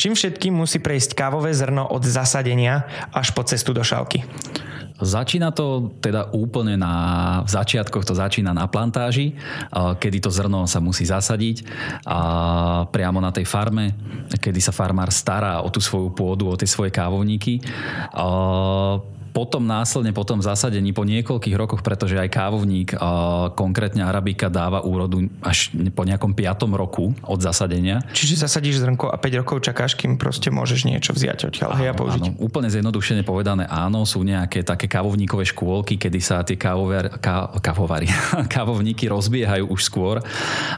Čím 0.00 0.16
všetkým 0.16 0.56
musí 0.56 0.80
prejsť 0.80 1.12
kávové 1.12 1.52
zrno 1.52 1.84
od 1.84 2.00
zasadenia 2.00 2.88
až 3.12 3.36
po 3.36 3.44
cestu 3.44 3.76
do 3.76 3.84
šálky? 3.84 4.24
Začína 4.96 5.52
to 5.52 5.92
teda 6.00 6.32
úplne 6.32 6.80
na, 6.80 6.94
v 7.44 7.50
začiatkoch 7.52 8.04
to 8.08 8.16
začína 8.16 8.56
na 8.56 8.64
plantáži, 8.64 9.36
kedy 9.72 10.24
to 10.24 10.32
zrno 10.32 10.64
sa 10.64 10.80
musí 10.80 11.04
zasadiť 11.04 11.68
a 12.08 12.18
priamo 12.88 13.20
na 13.20 13.28
tej 13.28 13.44
farme, 13.44 13.92
kedy 14.40 14.56
sa 14.56 14.72
farmár 14.72 15.12
stará 15.12 15.60
o 15.60 15.68
tú 15.68 15.84
svoju 15.84 16.16
pôdu, 16.16 16.48
o 16.48 16.56
tie 16.56 16.68
svoje 16.68 16.88
kávovníky 16.88 17.60
potom 19.36 19.68
následne 19.68 20.16
po 20.16 20.24
tom 20.24 20.40
zasadení 20.40 20.96
po 20.96 21.04
niekoľkých 21.04 21.60
rokoch, 21.60 21.84
pretože 21.84 22.16
aj 22.16 22.32
kávovník, 22.32 22.96
konkrétne 23.52 24.00
arabika 24.00 24.48
dáva 24.48 24.80
úrodu 24.80 25.28
až 25.44 25.76
po 25.92 26.08
nejakom 26.08 26.32
piatom 26.32 26.72
roku 26.72 27.12
od 27.20 27.44
zasadenia. 27.44 28.00
Čiže 28.16 28.48
zasadíš 28.48 28.80
zrnko 28.80 29.12
a 29.12 29.20
5 29.20 29.40
rokov 29.44 29.60
čakáš, 29.60 29.92
kým 29.92 30.16
proste 30.16 30.48
môžeš 30.48 30.88
niečo 30.88 31.12
vziať 31.12 31.52
odtiaľ 31.52 31.76
a 31.76 31.92
použiť. 31.92 32.22
Áno, 32.24 32.32
úplne 32.40 32.72
zjednodušene 32.72 33.28
povedané 33.28 33.68
áno, 33.68 34.08
sú 34.08 34.24
nejaké 34.24 34.64
také 34.64 34.88
kávovníkové 34.88 35.44
škôlky, 35.52 36.00
kedy 36.00 36.16
sa 36.24 36.40
tie 36.40 36.56
kávovar, 36.56 37.20
ká, 37.20 37.52
kávovari, 37.60 38.08
kávovníky 38.56 39.04
rozbiehajú 39.12 39.68
už 39.68 39.80
skôr, 39.84 40.24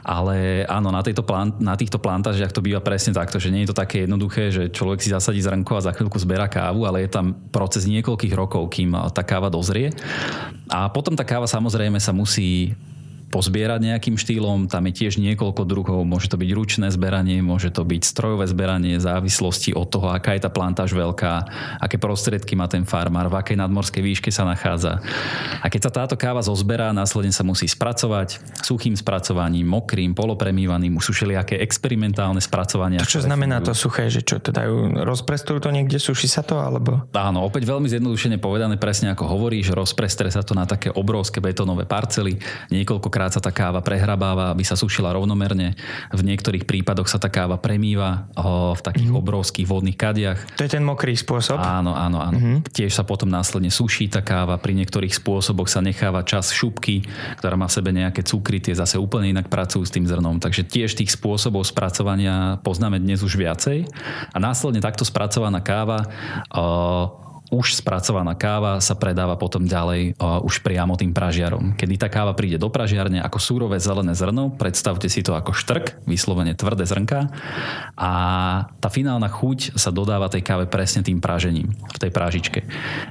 ale 0.03 0.67
áno, 0.67 0.91
na, 0.91 0.99
tejto 0.99 1.23
plant, 1.23 1.63
na 1.63 1.79
týchto 1.79 1.95
plantážiach 1.95 2.51
to 2.51 2.59
býva 2.59 2.83
presne 2.83 3.15
takto, 3.15 3.39
že 3.39 3.55
nie 3.55 3.63
je 3.63 3.71
to 3.71 3.79
také 3.79 4.03
jednoduché, 4.03 4.51
že 4.51 4.67
človek 4.67 4.99
si 4.99 5.15
zasadí 5.15 5.39
zrnko 5.39 5.79
a 5.79 5.85
za 5.87 5.95
chvíľku 5.95 6.19
zberá 6.19 6.51
kávu, 6.51 6.83
ale 6.83 7.07
je 7.07 7.15
tam 7.15 7.31
proces 7.55 7.87
niekoľkých 7.87 8.35
rokov 8.35 8.48
rokov, 8.49 8.73
kým 8.73 8.97
tá 9.13 9.21
káva 9.21 9.53
dozrie. 9.53 9.93
A 10.65 10.89
potom 10.89 11.13
tá 11.13 11.21
káva 11.21 11.45
samozrejme 11.45 12.01
sa 12.01 12.09
musí 12.09 12.73
pozbierať 13.29 13.85
nejakým 13.85 14.17
štýlom. 14.17 14.67
Tam 14.67 14.83
je 14.89 14.93
tiež 15.05 15.21
niekoľko 15.21 15.63
druhov. 15.63 16.01
Môže 16.03 16.29
to 16.29 16.37
byť 16.37 16.49
ručné 16.53 16.87
zberanie, 16.89 17.39
môže 17.45 17.69
to 17.69 17.85
byť 17.85 18.01
strojové 18.01 18.49
zberanie, 18.49 18.97
v 18.97 19.05
závislosti 19.05 19.77
od 19.77 19.87
toho, 19.87 20.09
aká 20.09 20.35
je 20.35 20.43
tá 20.43 20.51
plantáž 20.51 20.91
veľká, 20.97 21.33
aké 21.79 22.01
prostriedky 22.01 22.57
má 22.57 22.65
ten 22.65 22.83
farmár, 22.83 23.29
v 23.29 23.37
akej 23.37 23.57
nadmorskej 23.61 24.01
výške 24.01 24.29
sa 24.33 24.43
nachádza. 24.49 24.99
A 25.61 25.69
keď 25.69 25.89
sa 25.89 25.91
táto 26.03 26.15
káva 26.17 26.41
zozberá, 26.41 26.89
následne 26.89 27.31
sa 27.31 27.45
musí 27.45 27.69
spracovať 27.69 28.41
suchým 28.65 28.97
spracovaním, 28.97 29.69
mokrým, 29.69 30.17
polopremývaným. 30.17 30.97
Už 30.97 31.09
sú 31.09 31.21
všelijaké 31.21 31.61
experimentálne 31.61 32.41
spracovania. 32.41 32.99
To 33.05 33.07
čo 33.07 33.23
znamená 33.23 33.61
to 33.61 33.77
suché, 33.77 34.09
že 34.09 34.25
čo 34.25 34.41
teda 34.41 34.65
rozprestujú 35.05 35.61
to 35.61 35.69
niekde, 35.69 36.01
suší 36.01 36.25
sa 36.25 36.41
to 36.41 36.57
alebo? 36.57 37.05
Áno, 37.13 37.45
opäť 37.45 37.69
veľmi 37.69 37.85
zjednodušene 37.85 38.41
povedané, 38.41 38.81
presne 38.81 39.13
ako 39.13 39.29
hovoríš, 39.29 39.71
rozprestre 39.77 40.33
sa 40.33 40.41
to 40.41 40.57
na 40.57 40.65
také 40.65 40.89
obrovské 40.89 41.37
betónové 41.43 41.85
parcely, 41.85 42.41
niekoľko 42.73 43.07
Častokrát 43.19 43.35
sa 43.35 43.43
tá 43.43 43.51
káva 43.51 43.83
prehrabáva, 43.83 44.55
aby 44.55 44.63
sa 44.63 44.79
sušila 44.79 45.11
rovnomerne. 45.11 45.75
V 46.15 46.21
niektorých 46.23 46.63
prípadoch 46.63 47.11
sa 47.11 47.19
tá 47.19 47.27
káva 47.27 47.59
premýva 47.59 48.31
v 48.31 48.79
takých 48.79 49.11
mm-hmm. 49.11 49.19
obrovských 49.27 49.67
vodných 49.67 49.99
kadiach. 49.99 50.39
To 50.55 50.63
je 50.63 50.71
ten 50.71 50.79
mokrý 50.79 51.19
spôsob? 51.19 51.59
Áno, 51.59 51.91
áno, 51.91 52.23
áno. 52.23 52.39
Mm-hmm. 52.39 52.71
Tiež 52.71 52.95
sa 52.95 53.03
potom 53.03 53.27
následne 53.27 53.75
suší 53.75 54.07
tá 54.07 54.23
káva. 54.23 54.55
Pri 54.55 54.71
niektorých 54.71 55.11
spôsoboch 55.11 55.67
sa 55.67 55.83
necháva 55.83 56.23
čas 56.23 56.55
šupky, 56.55 57.03
ktorá 57.43 57.59
má 57.59 57.67
v 57.67 57.75
sebe 57.75 57.91
nejaké 57.91 58.23
cukry, 58.23 58.63
tie 58.63 58.71
zase 58.71 58.95
úplne 58.95 59.35
inak 59.35 59.51
pracujú 59.51 59.83
s 59.83 59.91
tým 59.91 60.07
zrnom. 60.07 60.39
Takže 60.39 60.63
tiež 60.63 60.95
tých 60.95 61.11
spôsobov 61.11 61.67
spracovania 61.67 62.55
poznáme 62.63 63.03
dnes 63.03 63.19
už 63.19 63.35
viacej. 63.35 63.83
A 64.31 64.37
následne 64.39 64.79
takto 64.79 65.03
spracovaná 65.03 65.59
káva 65.59 66.07
už 67.49 67.81
spracovaná 67.81 68.37
káva 68.37 68.77
sa 68.77 68.93
predáva 68.93 69.33
potom 69.35 69.65
ďalej 69.65 70.15
uh, 70.17 70.41
už 70.45 70.61
priamo 70.61 70.93
tým 70.93 71.11
pražiarom. 71.13 71.73
Kedy 71.73 71.95
tá 71.97 72.07
káva 72.07 72.37
príde 72.37 72.61
do 72.61 72.69
pražiarne 72.69 73.19
ako 73.21 73.37
súrové 73.41 73.81
zelené 73.81 74.13
zrno, 74.13 74.53
predstavte 74.53 75.09
si 75.09 75.25
to 75.25 75.33
ako 75.33 75.53
štrk, 75.53 76.05
vyslovene 76.05 76.53
tvrdé 76.53 76.85
zrnka 76.85 77.29
a 77.97 78.11
tá 78.77 78.89
finálna 78.89 79.27
chuť 79.27 79.75
sa 79.75 79.89
dodáva 79.89 80.29
tej 80.29 80.45
káve 80.45 80.69
presne 80.69 81.01
tým 81.01 81.17
pražením 81.17 81.73
v 81.73 81.97
tej 81.97 82.11
prážičke, 82.13 82.59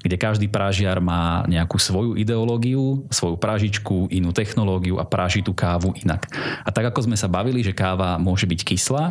kde 0.07 0.17
každý 0.17 0.47
pražiar 0.47 1.03
má 1.03 1.43
nejakú 1.51 1.77
svoju 1.77 2.15
ideológiu, 2.15 3.05
svoju 3.11 3.37
prážičku, 3.37 4.09
inú 4.15 4.31
technológiu 4.31 5.03
a 5.03 5.05
práži 5.05 5.43
tú 5.43 5.51
kávu 5.51 5.93
inak. 5.99 6.31
A 6.63 6.71
tak 6.71 6.95
ako 6.95 7.11
sme 7.11 7.17
sa 7.19 7.27
bavili, 7.27 7.61
že 7.67 7.75
káva 7.75 8.17
môže 8.23 8.47
byť 8.47 8.61
kyslá, 8.63 9.05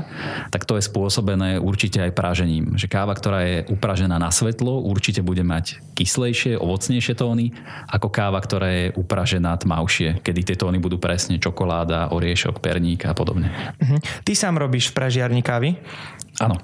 tak 0.50 0.64
to 0.64 0.80
je 0.80 0.88
spôsobené 0.88 1.60
určite 1.60 2.00
aj 2.00 2.16
prážením. 2.16 2.80
Že 2.80 2.88
káva, 2.88 3.14
ktorá 3.14 3.40
je 3.44 3.58
upražená 3.68 4.16
na 4.18 4.32
svetlo, 4.32 4.82
určite 4.82 5.17
určite 5.18 5.34
bude 5.34 5.42
mať 5.42 5.82
kyslejšie, 5.98 6.62
ovocnejšie 6.62 7.18
tóny, 7.18 7.50
ako 7.90 8.14
káva, 8.14 8.38
ktorá 8.38 8.70
je 8.70 8.86
upražená 8.94 9.58
tmavšie, 9.58 10.22
kedy 10.22 10.54
tie 10.54 10.56
tóny 10.62 10.78
budú 10.78 11.02
presne 11.02 11.42
čokoláda, 11.42 12.14
oriešok, 12.14 12.62
perník 12.62 13.10
a 13.10 13.18
podobne. 13.18 13.50
Uh-huh. 13.82 13.98
Ty 14.22 14.32
sám 14.38 14.62
robíš 14.62 14.94
v 14.94 15.02
pražiarni 15.02 15.42
kávy? 15.42 15.74
Áno 16.38 16.62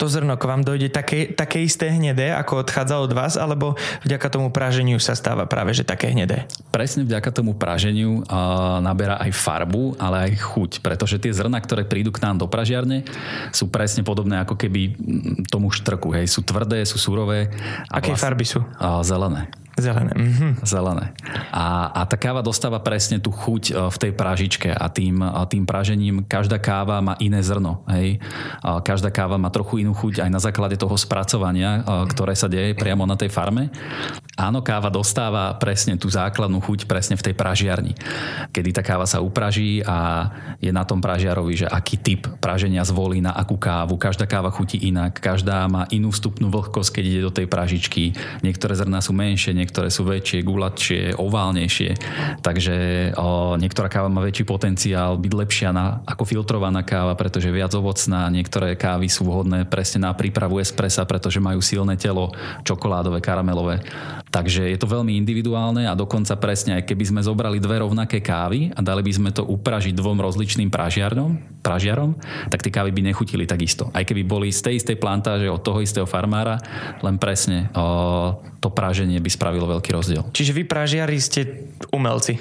to 0.00 0.08
zrno 0.08 0.40
k 0.40 0.48
vám 0.48 0.64
dojde 0.64 0.88
také, 0.88 1.28
také 1.28 1.60
isté 1.60 1.92
hnedé, 1.92 2.32
ako 2.32 2.64
odchádza 2.64 2.96
od 3.04 3.12
vás, 3.12 3.36
alebo 3.36 3.76
vďaka 4.00 4.32
tomu 4.32 4.48
praženiu 4.48 4.96
sa 4.96 5.12
stáva 5.12 5.44
práve 5.44 5.76
že 5.76 5.84
také 5.84 6.08
hnedé? 6.08 6.48
Presne 6.72 7.04
vďaka 7.04 7.28
tomu 7.28 7.52
praženiu 7.52 8.24
uh, 8.24 8.80
naberá 8.80 9.20
aj 9.20 9.36
farbu, 9.36 10.00
ale 10.00 10.32
aj 10.32 10.40
chuť, 10.40 10.70
pretože 10.80 11.20
tie 11.20 11.36
zrna, 11.36 11.60
ktoré 11.60 11.84
prídu 11.84 12.08
k 12.08 12.24
nám 12.24 12.40
do 12.40 12.48
pražiarne, 12.48 13.04
sú 13.52 13.68
presne 13.68 14.00
podobné 14.00 14.40
ako 14.40 14.56
keby 14.56 14.96
tomu 15.52 15.68
štrku. 15.68 16.16
Hej. 16.16 16.32
Sú 16.32 16.40
tvrdé, 16.40 16.80
sú 16.88 16.96
surové. 16.96 17.52
Aké 17.92 18.16
vlastne, 18.16 18.24
farby 18.24 18.44
sú? 18.48 18.64
Uh, 18.80 19.04
zelené. 19.04 19.52
Zelené. 19.80 20.12
Mm-hmm. 20.12 20.52
Zelené. 20.62 21.06
A, 21.50 21.90
a 21.90 22.00
tá 22.04 22.20
káva 22.20 22.44
dostáva 22.44 22.78
presne 22.84 23.18
tú 23.18 23.32
chuť 23.32 23.62
e, 23.70 23.72
v 23.88 23.96
tej 23.96 24.12
pražičke 24.12 24.68
a 24.70 24.86
tým, 24.92 25.24
a 25.24 25.42
tým 25.48 25.64
pražením 25.64 26.22
každá 26.28 26.60
káva 26.60 27.00
má 27.00 27.16
iné 27.18 27.40
zrno. 27.40 27.82
Hej. 27.88 28.20
Každá 28.60 29.08
káva 29.08 29.40
má 29.40 29.48
trochu 29.48 29.80
inú 29.80 29.96
chuť 29.96 30.26
aj 30.26 30.30
na 30.30 30.40
základe 30.42 30.76
toho 30.76 30.92
spracovania, 30.98 31.80
e, 31.80 32.10
ktoré 32.12 32.36
sa 32.36 32.50
deje 32.50 32.76
priamo 32.76 33.08
na 33.08 33.16
tej 33.16 33.32
farme. 33.32 33.72
Áno, 34.36 34.60
káva 34.60 34.90
dostáva 34.90 35.54
presne 35.56 35.96
tú 35.96 36.10
základnú 36.10 36.60
chuť 36.60 36.84
presne 36.84 37.14
v 37.16 37.24
tej 37.30 37.34
pražiarni. 37.36 37.92
Kedy 38.50 38.70
tá 38.76 38.82
káva 38.84 39.06
sa 39.06 39.20
upraží 39.22 39.80
a 39.86 40.28
je 40.58 40.74
na 40.74 40.84
tom 40.84 41.00
pražiarovi, 41.00 41.64
že 41.64 41.66
aký 41.70 41.96
typ 42.00 42.26
praženia 42.42 42.82
zvolí 42.82 43.22
na 43.22 43.30
akú 43.30 43.60
kávu. 43.60 43.94
Každá 44.00 44.26
káva 44.26 44.50
chutí 44.50 44.80
inak, 44.80 45.22
každá 45.22 45.64
má 45.70 45.86
inú 45.94 46.10
vstupnú 46.10 46.50
vlhkosť, 46.50 46.90
keď 46.98 47.04
ide 47.06 47.20
do 47.22 47.32
tej 47.32 47.46
pražičky. 47.46 48.16
Niektoré 48.42 48.74
zrná 48.74 48.98
sú 48.98 49.14
menšie, 49.14 49.54
niektoré 49.54 49.69
sú 49.70 50.02
väčšie, 50.08 50.40
gulatšie, 50.42 51.02
oválnejšie. 51.14 51.90
Takže 52.42 52.76
o, 53.14 53.54
niektorá 53.54 53.86
káva 53.86 54.10
má 54.10 54.24
väčší 54.24 54.42
potenciál 54.42 55.16
byť 55.20 55.32
lepšia 55.32 55.70
na, 55.70 56.02
ako 56.02 56.26
filtrovaná 56.26 56.82
káva, 56.82 57.14
pretože 57.14 57.54
viac 57.54 57.70
ovocná. 57.76 58.26
Niektoré 58.32 58.74
kávy 58.74 59.06
sú 59.06 59.28
vhodné 59.28 59.70
presne 59.70 60.08
na 60.08 60.12
prípravu 60.16 60.58
espressa, 60.58 61.06
pretože 61.06 61.38
majú 61.38 61.62
silné 61.62 61.94
telo, 61.94 62.34
čokoládové, 62.66 63.22
karamelové. 63.22 63.84
Takže 64.30 64.70
je 64.70 64.78
to 64.78 64.86
veľmi 64.86 65.18
individuálne 65.18 65.90
a 65.90 65.98
dokonca 65.98 66.38
presne, 66.38 66.78
aj 66.78 66.86
keby 66.86 67.02
sme 67.02 67.20
zobrali 67.20 67.58
dve 67.58 67.82
rovnaké 67.82 68.22
kávy 68.22 68.70
a 68.70 68.78
dali 68.78 69.02
by 69.02 69.12
sme 69.12 69.30
to 69.34 69.42
upražiť 69.42 69.90
dvom 69.90 70.22
rozličným 70.22 70.70
pražiarom, 70.70 71.34
pražiarom 71.66 72.14
tak 72.46 72.62
tie 72.62 72.70
kávy 72.70 72.94
by 72.94 73.10
nechutili 73.10 73.42
takisto. 73.42 73.90
Aj 73.90 74.06
keby 74.06 74.22
boli 74.22 74.54
z 74.54 74.70
tej 74.70 74.74
istej 74.78 75.02
plantáže 75.02 75.50
od 75.50 75.58
toho 75.66 75.82
istého 75.82 76.06
farmára, 76.06 76.62
len 77.02 77.18
presne 77.18 77.74
o, 77.74 78.38
to 78.62 78.70
praženie 78.70 79.18
by 79.18 79.30
spravilo 79.34 79.66
veľký 79.66 79.90
rozdiel. 79.98 80.22
Čiže 80.30 80.54
vy 80.54 80.62
pražiari 80.62 81.18
ste 81.18 81.66
umelci? 81.90 82.38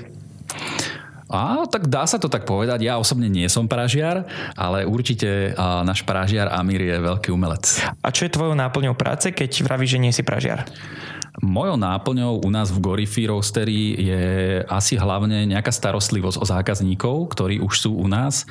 A 1.30 1.66
tak 1.70 1.86
dá 1.90 2.10
sa 2.10 2.18
to 2.18 2.26
tak 2.26 2.46
povedať. 2.46 2.86
Ja 2.86 2.98
osobne 2.98 3.30
nie 3.30 3.46
som 3.50 3.70
pražiar, 3.70 4.30
ale 4.54 4.86
určite 4.86 5.58
a, 5.58 5.82
náš 5.82 6.06
pražiar 6.06 6.54
Amir 6.54 6.86
je 6.86 6.98
veľký 7.02 7.34
umelec. 7.34 7.82
A 8.06 8.14
čo 8.14 8.30
je 8.30 8.34
tvojou 8.34 8.54
náplňou 8.54 8.94
práce, 8.94 9.34
keď 9.34 9.66
vravíš, 9.66 9.98
že 9.98 10.02
nie 10.02 10.14
si 10.14 10.22
pražiar? 10.22 10.70
Mojou 11.40 11.80
náplňou 11.80 12.44
u 12.44 12.50
nás 12.52 12.68
v 12.68 12.84
Gorifi 12.84 13.24
Roastery 13.24 13.96
je 13.96 14.24
asi 14.68 15.00
hlavne 15.00 15.48
nejaká 15.48 15.72
starostlivosť 15.72 16.36
o 16.36 16.46
zákazníkov, 16.46 17.32
ktorí 17.32 17.64
už 17.64 17.74
sú 17.88 17.96
u 17.96 18.12
nás, 18.12 18.44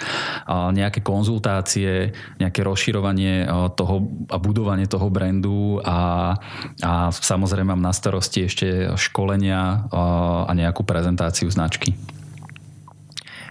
nejaké 0.49 1.05
konzultácie, 1.05 2.17
nejaké 2.41 2.65
rozširovanie 2.65 3.45
toho 3.77 4.09
a 4.33 4.41
budovanie 4.41 4.89
toho 4.89 5.13
brandu 5.13 5.85
a, 5.85 6.33
a 6.81 7.13
samozrejme 7.13 7.77
mám 7.77 7.85
na 7.85 7.93
starosti 7.93 8.49
ešte 8.49 8.67
školenia 8.97 9.85
a 9.93 10.53
nejakú 10.57 10.81
prezentáciu 10.81 11.53
značky. 11.53 11.93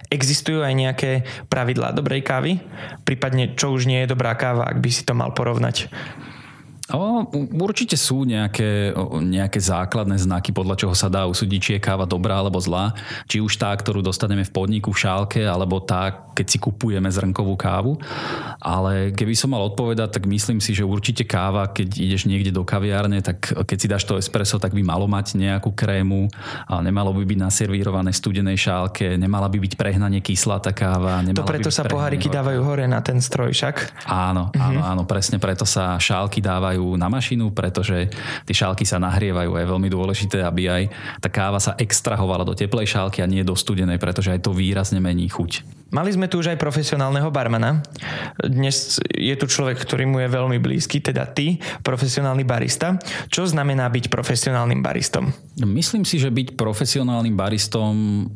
Existujú 0.07 0.63
aj 0.63 0.73
nejaké 0.73 1.11
pravidlá 1.51 1.93
dobrej 1.93 2.23
kávy? 2.25 2.63
Prípadne, 3.03 3.53
čo 3.53 3.75
už 3.75 3.85
nie 3.85 4.01
je 4.01 4.11
dobrá 4.15 4.33
káva, 4.33 4.65
ak 4.65 4.79
by 4.81 4.89
si 4.89 5.05
to 5.05 5.13
mal 5.13 5.35
porovnať? 5.35 5.91
O, 6.87 7.27
určite 7.59 7.99
sú 7.99 8.23
nejaké, 8.23 8.95
nejaké 9.19 9.59
základné 9.59 10.23
znaky, 10.23 10.55
podľa 10.55 10.79
čoho 10.79 10.95
sa 10.95 11.11
dá 11.11 11.27
usúdiť, 11.27 11.59
či 11.59 11.71
je 11.75 11.81
káva 11.83 12.07
dobrá 12.07 12.39
alebo 12.39 12.63
zlá. 12.63 12.95
Či 13.27 13.43
už 13.43 13.59
tá, 13.59 13.75
ktorú 13.75 13.99
dostaneme 13.99 14.47
v 14.47 14.55
podniku 14.55 14.95
v 14.95 15.03
šálke, 15.03 15.43
alebo 15.43 15.83
tá, 15.83 16.31
keď 16.31 16.47
si 16.47 16.57
kupujeme 16.63 17.11
zrnkovú 17.11 17.59
kávu. 17.59 17.99
Ale 18.63 19.11
keby 19.11 19.35
som 19.35 19.51
mal 19.51 19.67
odpovedať, 19.67 20.15
tak 20.15 20.31
myslím 20.31 20.63
si, 20.63 20.71
že 20.71 20.87
určite 20.87 21.27
káva, 21.27 21.67
keď 21.67 21.99
ideš 21.99 22.23
niekde 22.23 22.55
do 22.55 22.63
kaviárne, 22.63 23.19
tak 23.19 23.51
keď 23.51 23.77
si 23.77 23.87
dáš 23.91 24.07
to 24.07 24.15
espresso, 24.15 24.55
tak 24.55 24.71
by 24.71 24.79
malo 24.79 25.11
mať 25.11 25.35
nejakú 25.35 25.75
krému, 25.75 26.31
a 26.71 26.79
nemalo 26.79 27.11
by 27.11 27.27
byť 27.27 27.39
naservírované 27.43 28.15
studenej 28.15 28.55
šálke, 28.55 29.19
nemala 29.19 29.51
by 29.51 29.59
byť 29.59 29.73
prehnane 29.75 30.23
kyslá 30.23 30.63
tá 30.63 30.71
káva. 30.71 31.19
To 31.35 31.43
preto 31.43 31.67
sa 31.67 31.83
poháriky 31.83 32.31
dávajú 32.31 32.63
hore 32.63 32.87
na 32.87 33.03
ten 33.03 33.19
stroj 33.19 33.51
však? 33.51 34.07
Áno, 34.07 34.55
áno, 34.55 34.79
mhm. 34.79 34.87
áno, 34.87 35.01
presne 35.03 35.35
preto 35.35 35.67
sa 35.67 35.99
šálky 35.99 36.39
dávajú 36.39 36.76
dávajú 36.77 36.93
na 36.93 37.09
mašinu, 37.09 37.49
pretože 37.49 38.13
tie 38.45 38.55
šálky 38.55 38.85
sa 38.85 39.01
nahrievajú 39.01 39.57
a 39.57 39.61
je 39.65 39.71
veľmi 39.73 39.89
dôležité, 39.89 40.45
aby 40.45 40.69
aj 40.69 40.83
tá 41.17 41.29
káva 41.33 41.57
sa 41.57 41.73
extrahovala 41.81 42.45
do 42.45 42.53
teplej 42.53 42.93
šálky 42.93 43.25
a 43.25 43.27
nie 43.27 43.41
do 43.41 43.57
studenej, 43.57 43.97
pretože 43.97 44.29
aj 44.29 44.45
to 44.45 44.53
výrazne 44.53 45.01
mení 45.01 45.25
chuť. 45.25 45.65
Mali 45.87 46.11
sme 46.11 46.27
tu 46.27 46.43
už 46.43 46.51
aj 46.51 46.59
profesionálneho 46.59 47.31
barmana. 47.31 47.79
Dnes 48.43 48.99
je 49.07 49.31
tu 49.39 49.47
človek, 49.47 49.79
ktorý 49.79 50.03
mu 50.03 50.19
je 50.19 50.27
veľmi 50.27 50.59
blízky, 50.59 50.99
teda 50.99 51.23
ty, 51.31 51.63
profesionálny 51.79 52.43
barista. 52.43 52.99
Čo 53.31 53.47
znamená 53.47 53.87
byť 53.87 54.11
profesionálnym 54.11 54.83
baristom? 54.83 55.31
Myslím 55.63 56.03
si, 56.03 56.19
že 56.19 56.27
byť 56.27 56.59
profesionálnym 56.59 57.39
baristom 57.39 58.27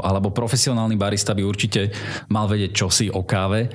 alebo 0.00 0.32
profesionálny 0.32 0.96
barista 0.96 1.36
by 1.36 1.44
určite 1.44 1.92
mal 2.32 2.48
vedieť 2.48 2.72
čosi 2.72 3.12
o 3.12 3.20
káve, 3.28 3.68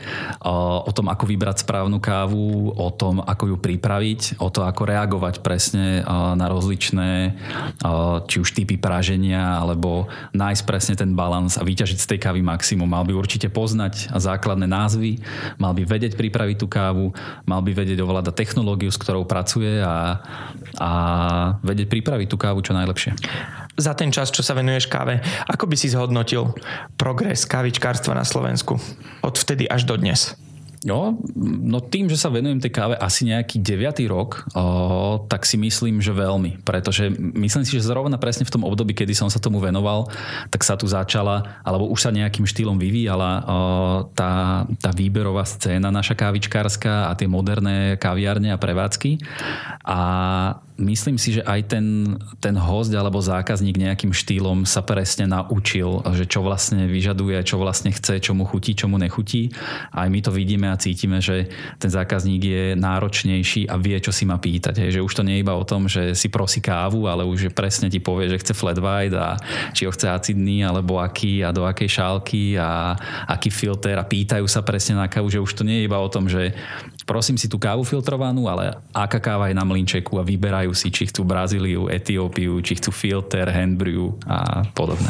o 0.81 0.89
tom, 0.89 1.13
ako 1.13 1.29
vybrať 1.29 1.61
správnu 1.61 2.01
kávu, 2.01 2.73
o 2.73 2.89
tom, 2.89 3.21
ako 3.21 3.53
ju 3.53 3.57
pripraviť, 3.61 4.00
o 4.41 4.47
to, 4.49 4.65
ako 4.65 4.89
reagovať 4.89 5.45
presne 5.45 6.01
na 6.09 6.45
rozličné 6.49 7.37
či 8.25 8.35
už 8.41 8.49
typy 8.57 8.75
praženia, 8.81 9.61
alebo 9.61 10.09
nájsť 10.33 10.63
presne 10.65 10.93
ten 10.97 11.13
balans 11.13 11.55
a 11.55 11.63
vyťažiť 11.63 11.99
z 12.01 12.09
tej 12.15 12.19
kávy 12.19 12.41
maximum. 12.41 12.89
Mal 12.89 13.05
by 13.05 13.13
určite 13.13 13.47
poznať 13.53 14.09
základné 14.11 14.65
názvy, 14.65 15.21
mal 15.61 15.77
by 15.77 15.85
vedieť 15.85 16.17
pripraviť 16.17 16.57
tú 16.57 16.67
kávu, 16.67 17.13
mal 17.45 17.61
by 17.61 17.71
vedieť 17.71 18.01
ovládať 18.01 18.33
technológiu, 18.33 18.89
s 18.89 18.97
ktorou 18.97 19.29
pracuje 19.29 19.79
a, 19.79 20.19
a 20.81 20.91
vedieť 21.61 21.87
pripraviť 21.87 22.27
tú 22.27 22.37
kávu 22.41 22.65
čo 22.65 22.73
najlepšie. 22.73 23.13
Za 23.79 23.95
ten 23.95 24.11
čas, 24.11 24.33
čo 24.33 24.43
sa 24.43 24.51
venuješ 24.51 24.91
káve, 24.91 25.23
ako 25.47 25.69
by 25.69 25.75
si 25.79 25.87
zhodnotil 25.93 26.51
progres 26.99 27.47
kávičkárstva 27.47 28.17
na 28.17 28.27
Slovensku 28.27 28.75
od 29.23 29.35
vtedy 29.37 29.69
až 29.69 29.87
do 29.87 29.95
dnes? 29.95 30.35
No, 30.81 31.13
no 31.37 31.77
tým, 31.77 32.09
že 32.09 32.17
sa 32.17 32.33
venujem 32.33 32.57
tej 32.57 32.73
káve 32.73 32.97
asi 32.97 33.29
nejaký 33.29 33.61
9. 33.61 34.01
rok, 34.09 34.49
o, 34.57 35.21
tak 35.29 35.45
si 35.45 35.53
myslím, 35.61 36.01
že 36.01 36.09
veľmi. 36.09 36.65
Pretože 36.65 37.13
myslím 37.17 37.61
si, 37.61 37.77
že 37.77 37.85
zrovna 37.85 38.17
presne 38.17 38.49
v 38.49 38.53
tom 38.57 38.65
období, 38.65 38.97
kedy 38.97 39.13
som 39.13 39.29
sa 39.29 39.37
tomu 39.37 39.61
venoval, 39.61 40.09
tak 40.49 40.65
sa 40.65 40.73
tu 40.73 40.89
začala, 40.89 41.61
alebo 41.61 41.85
už 41.85 42.01
sa 42.01 42.09
nejakým 42.09 42.49
štýlom 42.49 42.81
vyvíjala 42.81 43.29
o, 43.29 43.41
tá, 44.17 44.65
tá 44.81 44.89
výberová 44.89 45.45
scéna 45.45 45.93
naša 45.93 46.17
kávičkárska 46.17 47.09
a 47.09 47.15
tie 47.15 47.29
moderné 47.29 48.01
kaviárne 48.01 48.49
a 48.49 48.57
prevádzky. 48.57 49.21
A 49.85 50.01
myslím 50.77 51.17
si, 51.19 51.39
že 51.39 51.41
aj 51.43 51.71
ten, 51.71 52.15
ten 52.39 52.55
host 52.55 52.93
alebo 52.95 53.19
zákazník 53.19 53.75
nejakým 53.75 54.15
štýlom 54.15 54.63
sa 54.63 54.85
presne 54.85 55.27
naučil, 55.27 56.03
že 56.15 56.29
čo 56.29 56.45
vlastne 56.45 56.87
vyžaduje, 56.87 57.39
čo 57.43 57.59
vlastne 57.59 57.91
chce, 57.91 58.23
čo 58.23 58.31
mu 58.31 58.47
chutí, 58.47 58.75
čo 58.75 58.87
mu 58.87 58.95
nechutí. 58.95 59.51
Aj 59.91 60.07
my 60.07 60.19
to 60.23 60.31
vidíme 60.31 60.69
a 60.71 60.79
cítime, 60.79 61.19
že 61.19 61.51
ten 61.81 61.91
zákazník 61.91 62.41
je 62.41 62.63
náročnejší 62.77 63.67
a 63.67 63.75
vie, 63.75 63.97
čo 63.99 64.13
si 64.15 64.23
má 64.23 64.39
pýtať. 64.39 64.83
Hej. 64.85 64.99
Že 64.99 65.05
už 65.05 65.13
to 65.17 65.25
nie 65.25 65.39
je 65.39 65.43
iba 65.43 65.55
o 65.57 65.67
tom, 65.67 65.89
že 65.89 66.15
si 66.15 66.31
prosí 66.31 66.63
kávu, 66.63 67.09
ale 67.09 67.27
už 67.27 67.51
presne 67.51 67.91
ti 67.91 67.99
povie, 67.99 68.31
že 68.31 68.39
chce 68.39 68.53
flat 68.55 68.77
white 68.77 69.15
a 69.17 69.35
či 69.75 69.85
ho 69.87 69.91
chce 69.91 70.07
acidný 70.07 70.63
alebo 70.63 71.01
aký 71.01 71.43
a 71.43 71.53
do 71.55 71.67
akej 71.67 71.89
šálky 72.01 72.55
a 72.55 72.95
aký 73.27 73.49
filter 73.49 73.97
a 73.97 74.07
pýtajú 74.07 74.45
sa 74.45 74.61
presne 74.61 74.97
na 74.99 75.07
kávu, 75.07 75.31
že 75.31 75.41
už 75.41 75.51
to 75.57 75.63
nie 75.67 75.83
je 75.83 75.87
iba 75.87 75.97
o 75.99 76.11
tom, 76.11 76.27
že 76.27 76.53
prosím 77.03 77.37
si 77.37 77.49
tú 77.49 77.57
kávu 77.57 77.83
filtrovanú, 77.83 78.47
ale 78.47 78.77
aká 78.93 79.19
káva 79.19 79.49
je 79.49 79.55
na 79.57 79.65
mlinčeku 79.65 80.17
a 80.19 80.23
vyberajú 80.25 80.71
si, 80.73 80.93
či 80.93 81.09
chcú 81.09 81.25
Brazíliu, 81.25 81.89
Etiópiu, 81.89 82.59
či 82.61 82.77
chcú 82.77 82.93
filter, 82.93 83.49
handbrew 83.49 84.15
a 84.25 84.65
podobné. 84.71 85.09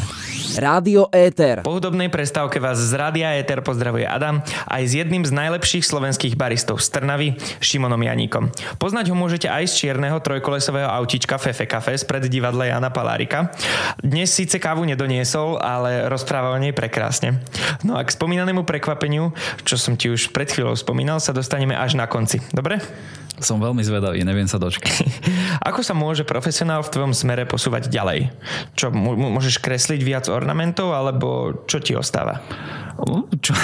Rádio 0.58 1.08
Éter. 1.08 1.64
Po 1.64 1.80
hudobnej 1.80 2.12
prestávke 2.12 2.60
vás 2.60 2.76
z 2.76 2.92
Rádia 2.92 3.32
Éter 3.40 3.64
pozdravuje 3.64 4.04
Adam 4.04 4.44
aj 4.68 4.82
s 4.84 4.92
jedným 5.00 5.24
z 5.24 5.32
najlepších 5.32 5.80
slovenských 5.80 6.36
baristov 6.36 6.84
z 6.84 6.92
Trnavy, 6.92 7.38
Šimonom 7.62 8.00
Janíkom. 8.00 8.52
Poznať 8.76 9.08
ho 9.08 9.16
môžete 9.16 9.48
aj 9.48 9.72
z 9.72 9.86
čierneho 9.86 10.20
trojkolesového 10.20 10.90
autička 10.92 11.40
Fefe 11.40 11.64
Cafe 11.64 11.96
spred 11.96 12.28
divadla 12.28 12.68
Jana 12.68 12.92
Palárika. 12.92 13.54
Dnes 14.04 14.28
síce 14.28 14.60
kávu 14.60 14.84
nedoniesol, 14.84 15.56
ale 15.56 16.10
rozpráva 16.12 16.52
o 16.52 16.60
nej 16.60 16.76
prekrásne. 16.76 17.40
No 17.80 17.96
a 17.96 18.04
k 18.04 18.12
spomínanému 18.12 18.68
prekvapeniu, 18.68 19.32
čo 19.64 19.80
som 19.80 19.96
ti 19.96 20.12
už 20.12 20.36
pred 20.36 20.52
chvíľou 20.52 20.76
spomínal, 20.76 21.16
sa 21.22 21.32
dostaneme 21.32 21.72
až 21.72 21.96
na 21.96 22.04
konci. 22.04 22.44
Dobre? 22.52 22.82
Som 23.42 23.58
veľmi 23.58 23.82
zvedavý, 23.82 24.22
neviem 24.22 24.46
sa 24.46 24.60
dočkať. 24.60 25.02
Ako 25.68 25.82
sa 25.82 25.98
môže 25.98 26.22
profesionál 26.22 26.84
v 26.86 26.92
tvojom 26.94 27.12
smere 27.16 27.42
posúvať 27.42 27.90
ďalej? 27.90 28.30
Čo, 28.78 28.94
môžeš 28.94 29.58
kresliť 29.58 30.00
viac 30.04 30.24
ornamentov, 30.42 30.90
alebo 30.92 31.62
čo 31.70 31.78
ti 31.78 31.94
ostáva? 31.94 32.42
Čo, 33.42 33.56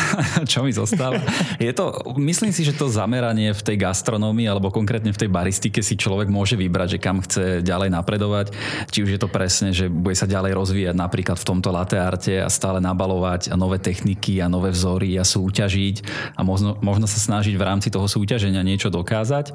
čo 0.50 0.58
mi 0.64 0.72
zostáva? 0.72 1.20
Je 1.60 1.70
to, 1.70 1.92
myslím 2.16 2.50
si, 2.50 2.64
že 2.64 2.74
to 2.74 2.90
zameranie 2.90 3.52
v 3.52 3.62
tej 3.62 3.76
gastronómii 3.78 4.48
alebo 4.48 4.72
konkrétne 4.72 5.12
v 5.12 5.20
tej 5.20 5.30
baristike 5.30 5.84
si 5.84 5.94
človek 5.94 6.26
môže 6.32 6.56
vybrať, 6.56 6.96
že 6.96 7.02
kam 7.02 7.22
chce 7.22 7.60
ďalej 7.62 7.92
napredovať. 7.92 8.56
Či 8.88 9.04
už 9.04 9.10
je 9.14 9.20
to 9.20 9.28
presne, 9.30 9.70
že 9.70 9.86
bude 9.92 10.16
sa 10.16 10.26
ďalej 10.26 10.56
rozvíjať 10.56 10.96
napríklad 10.96 11.36
v 11.38 11.48
tomto 11.54 11.70
latte 11.70 12.00
arte 12.00 12.34
a 12.40 12.48
stále 12.48 12.80
nabalovať 12.82 13.52
a 13.52 13.54
nové 13.54 13.78
techniky 13.78 14.40
a 14.40 14.50
nové 14.50 14.72
vzory 14.72 15.14
a 15.20 15.24
súťažiť 15.28 15.96
a 16.34 16.40
možno, 16.42 16.80
možno 16.80 17.04
sa 17.04 17.20
snažiť 17.20 17.54
v 17.54 17.66
rámci 17.68 17.92
toho 17.92 18.08
súťaženia 18.08 18.64
niečo 18.64 18.88
dokázať. 18.90 19.54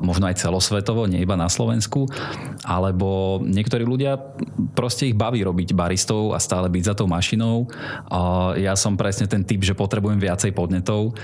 možno 0.00 0.26
aj 0.26 0.40
celosvetovo, 0.42 1.06
nie 1.06 1.22
iba 1.22 1.36
na 1.38 1.46
Slovensku, 1.46 2.08
alebo 2.64 3.38
niektorí 3.44 3.84
ľudia 3.84 4.18
proste 4.74 5.12
ich 5.12 5.16
baví 5.16 5.44
robiť 5.44 5.76
baristov 5.76 6.27
a 6.32 6.38
stále 6.40 6.68
byť 6.72 6.82
za 6.82 6.94
tou 6.96 7.06
mašinou. 7.10 7.68
Ja 8.58 8.74
som 8.74 8.96
presne 8.96 9.28
ten 9.28 9.44
typ, 9.44 9.62
že 9.62 9.76
potrebujem 9.76 10.20
viacej 10.20 10.52
podnetov, 10.56 11.16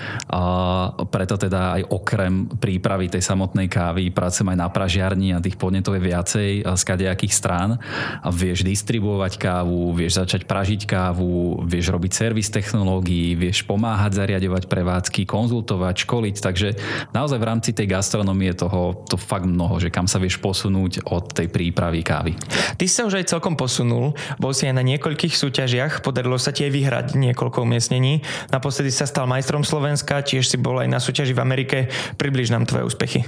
preto 1.11 1.35
teda 1.41 1.81
aj 1.81 1.83
okrem 1.91 2.47
prípravy 2.59 3.09
tej 3.11 3.25
samotnej 3.25 3.67
kávy 3.69 4.11
pracujem 4.15 4.55
aj 4.55 4.59
na 4.59 4.69
pražiarni 4.69 5.35
a 5.35 5.43
tých 5.43 5.57
podnetov 5.57 5.97
je 5.99 6.03
viacej 6.03 6.51
z 6.65 6.83
kadejakých 6.85 7.35
strán. 7.35 7.77
Vieš 8.25 8.65
distribuovať 8.65 9.37
kávu, 9.41 9.93
vieš 9.97 10.21
začať 10.21 10.47
pražiť 10.47 10.87
kávu, 10.87 11.65
vieš 11.65 11.91
robiť 11.93 12.13
servis 12.13 12.53
technológií, 12.53 13.35
vieš 13.35 13.65
pomáhať 13.67 14.21
zariadovať 14.21 14.69
prevádzky, 14.69 15.27
konzultovať, 15.27 15.95
školiť, 16.07 16.37
takže 16.39 16.69
naozaj 17.17 17.39
v 17.41 17.49
rámci 17.49 17.71
tej 17.73 17.91
gastronomie 17.91 18.53
toho 18.55 19.05
to 19.09 19.17
fakt 19.19 19.49
mnoho, 19.49 19.81
že 19.81 19.91
kam 19.91 20.07
sa 20.07 20.21
vieš 20.21 20.39
posunúť 20.39 21.07
od 21.11 21.33
tej 21.33 21.51
prípravy 21.51 22.05
kávy. 22.05 22.33
Ty 22.79 22.87
sa 22.87 23.07
už 23.07 23.21
aj 23.21 23.31
celkom 23.35 23.57
posunul, 23.57 24.15
bol 24.37 24.53
si 24.53 24.69
aj 24.69 24.75
na 24.77 24.85
niekoľkých 24.95 25.35
súťažiach, 25.35 26.01
podarilo 26.01 26.39
sa 26.39 26.55
ti 26.55 26.65
vyhrať 26.71 27.19
niekoľko 27.19 27.67
umiestnení. 27.67 28.23
Naposledy 28.55 28.95
sa 28.95 29.11
stal 29.11 29.27
majstrom 29.27 29.67
Slovenska, 29.67 30.23
tiež 30.23 30.47
si 30.47 30.57
bol 30.57 30.79
aj 30.79 30.89
na 30.89 31.03
súťaži 31.03 31.35
v 31.35 31.43
Amerike. 31.43 31.79
Približ 32.17 32.55
nám 32.55 32.71
tvoje 32.71 32.87
úspechy. 32.87 33.27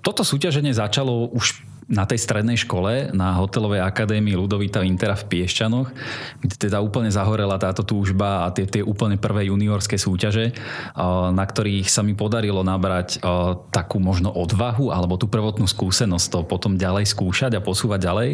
Toto 0.00 0.24
súťaženie 0.24 0.72
začalo 0.72 1.28
už 1.36 1.68
na 1.90 2.06
tej 2.06 2.22
strednej 2.22 2.54
škole 2.54 3.10
na 3.10 3.34
hotelovej 3.34 3.82
akadémii 3.82 4.38
Ludovita 4.38 4.86
Intera 4.86 5.18
v 5.18 5.26
Piešťanoch, 5.26 5.90
kde 6.38 6.54
teda 6.54 6.78
úplne 6.78 7.10
zahorela 7.10 7.58
táto 7.58 7.82
túžba 7.82 8.46
a 8.46 8.54
tie, 8.54 8.62
tie 8.62 8.78
úplne 8.80 9.18
prvé 9.18 9.50
juniorské 9.50 9.98
súťaže, 9.98 10.54
na 11.34 11.44
ktorých 11.44 11.90
sa 11.90 12.06
mi 12.06 12.14
podarilo 12.14 12.62
nabrať 12.62 13.18
takú 13.74 13.98
možno 13.98 14.30
odvahu 14.30 14.94
alebo 14.94 15.18
tú 15.18 15.26
prvotnú 15.26 15.66
skúsenosť 15.66 16.26
to 16.30 16.38
potom 16.46 16.78
ďalej 16.78 17.10
skúšať 17.10 17.58
a 17.58 17.60
posúvať 17.60 18.00
ďalej. 18.06 18.30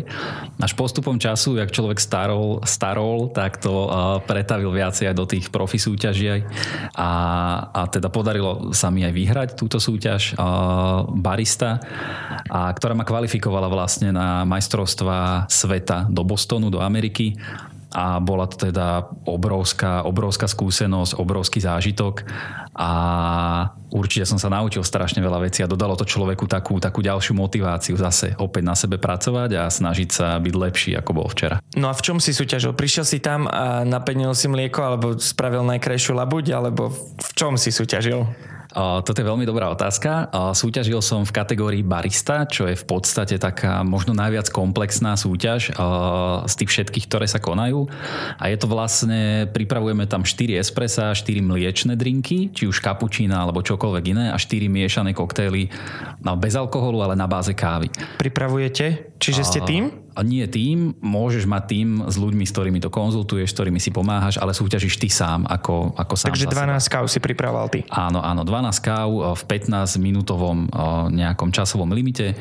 Až 0.60 0.72
postupom 0.76 1.16
času, 1.16 1.56
jak 1.56 1.72
človek 1.72 1.96
starol, 1.96 2.60
starol 2.68 3.32
tak 3.32 3.56
to 3.56 3.88
pretavil 4.28 4.68
viacej 4.68 5.10
aj 5.10 5.16
do 5.16 5.24
tých 5.24 5.48
profi 5.48 5.80
súťaží 5.80 6.44
a, 6.92 7.10
a 7.72 7.82
teda 7.88 8.12
podarilo 8.12 8.76
sa 8.76 8.92
mi 8.92 9.00
aj 9.00 9.14
vyhrať 9.16 9.48
túto 9.56 9.80
súťaž 9.80 10.36
barista, 11.16 11.80
a 12.52 12.68
ktorá 12.76 12.92
ma 12.92 13.08
kvalifikovala 13.08 13.45
kvalifikovala 13.46 13.70
vlastne 13.70 14.10
na 14.10 14.42
majstrovstva 14.42 15.46
sveta 15.46 16.10
do 16.10 16.26
Bostonu, 16.26 16.66
do 16.66 16.82
Ameriky 16.82 17.38
a 17.94 18.18
bola 18.18 18.50
to 18.50 18.58
teda 18.68 19.06
obrovská, 19.22 20.02
obrovská 20.02 20.50
skúsenosť, 20.50 21.16
obrovský 21.22 21.62
zážitok 21.62 22.26
a 22.74 22.90
určite 23.94 24.26
som 24.26 24.36
sa 24.36 24.50
naučil 24.50 24.82
strašne 24.82 25.22
veľa 25.22 25.46
vecí 25.46 25.62
a 25.62 25.70
dodalo 25.70 25.94
to 25.94 26.02
človeku 26.02 26.50
takú, 26.50 26.82
takú 26.82 27.00
ďalšiu 27.00 27.38
motiváciu 27.38 27.94
zase 27.94 28.34
opäť 28.42 28.62
na 28.66 28.74
sebe 28.74 28.98
pracovať 28.98 29.50
a 29.54 29.70
snažiť 29.70 30.08
sa 30.10 30.36
byť 30.42 30.54
lepší, 30.58 30.90
ako 30.98 31.10
bol 31.14 31.30
včera. 31.30 31.62
No 31.78 31.86
a 31.88 31.94
v 31.94 32.02
čom 32.02 32.18
si 32.18 32.34
súťažil? 32.34 32.74
Prišiel 32.74 33.06
si 33.06 33.22
tam 33.22 33.46
a 33.46 33.86
napenil 33.86 34.34
si 34.34 34.50
mlieko 34.50 34.82
alebo 34.82 35.06
spravil 35.22 35.62
najkrajšiu 35.62 36.18
labuť 36.18 36.44
alebo 36.50 36.90
v 37.16 37.30
čom 37.38 37.54
si 37.54 37.70
súťažil? 37.70 38.26
Toto 38.76 39.16
je 39.16 39.24
veľmi 39.24 39.48
dobrá 39.48 39.72
otázka. 39.72 40.28
Súťažil 40.52 41.00
som 41.00 41.24
v 41.24 41.32
kategórii 41.32 41.80
barista, 41.80 42.44
čo 42.44 42.68
je 42.68 42.76
v 42.76 42.84
podstate 42.84 43.40
taká 43.40 43.80
možno 43.80 44.12
najviac 44.12 44.52
komplexná 44.52 45.16
súťaž 45.16 45.72
z 46.44 46.54
tých 46.60 46.70
všetkých, 46.76 47.08
ktoré 47.08 47.24
sa 47.24 47.40
konajú. 47.40 47.88
A 48.36 48.52
je 48.52 48.56
to 48.60 48.68
vlastne, 48.68 49.48
pripravujeme 49.48 50.04
tam 50.04 50.28
4 50.28 50.60
espressa, 50.60 51.16
4 51.16 51.40
mliečne 51.40 51.96
drinky, 51.96 52.52
či 52.52 52.68
už 52.68 52.84
kapučína 52.84 53.48
alebo 53.48 53.64
čokoľvek 53.64 54.04
iné 54.12 54.24
a 54.28 54.36
4 54.36 54.68
miešané 54.68 55.16
koktejly 55.16 55.72
bez 56.36 56.52
alkoholu, 56.52 57.00
ale 57.00 57.16
na 57.16 57.24
báze 57.24 57.56
kávy. 57.56 57.88
Pripravujete? 58.20 59.15
Čiže 59.26 59.42
ste 59.42 59.60
tým? 59.66 60.06
a 60.16 60.24
nie 60.24 60.48
tým, 60.48 60.96
môžeš 61.04 61.44
mať 61.44 61.62
tým 61.68 61.88
s 62.08 62.16
ľuďmi, 62.16 62.48
s 62.48 62.52
ktorými 62.56 62.80
to 62.80 62.88
konzultuješ, 62.88 63.52
s 63.52 63.56
ktorými 63.60 63.76
si 63.76 63.92
pomáhaš, 63.92 64.40
ale 64.40 64.56
súťažíš 64.56 64.96
ty 64.96 65.12
sám, 65.12 65.44
ako, 65.44 65.92
ako 65.92 66.14
sám 66.16 66.32
Takže 66.32 66.48
12 66.48 66.88
káv 66.88 67.04
si 67.12 67.20
pripravoval 67.20 67.68
ty. 67.68 67.84
Áno, 67.92 68.24
áno, 68.24 68.40
12 68.40 68.80
káv 68.80 69.36
v 69.36 69.42
15 69.44 70.00
minútovom 70.00 70.72
nejakom 71.12 71.52
časovom 71.52 71.92
limite 71.92 72.32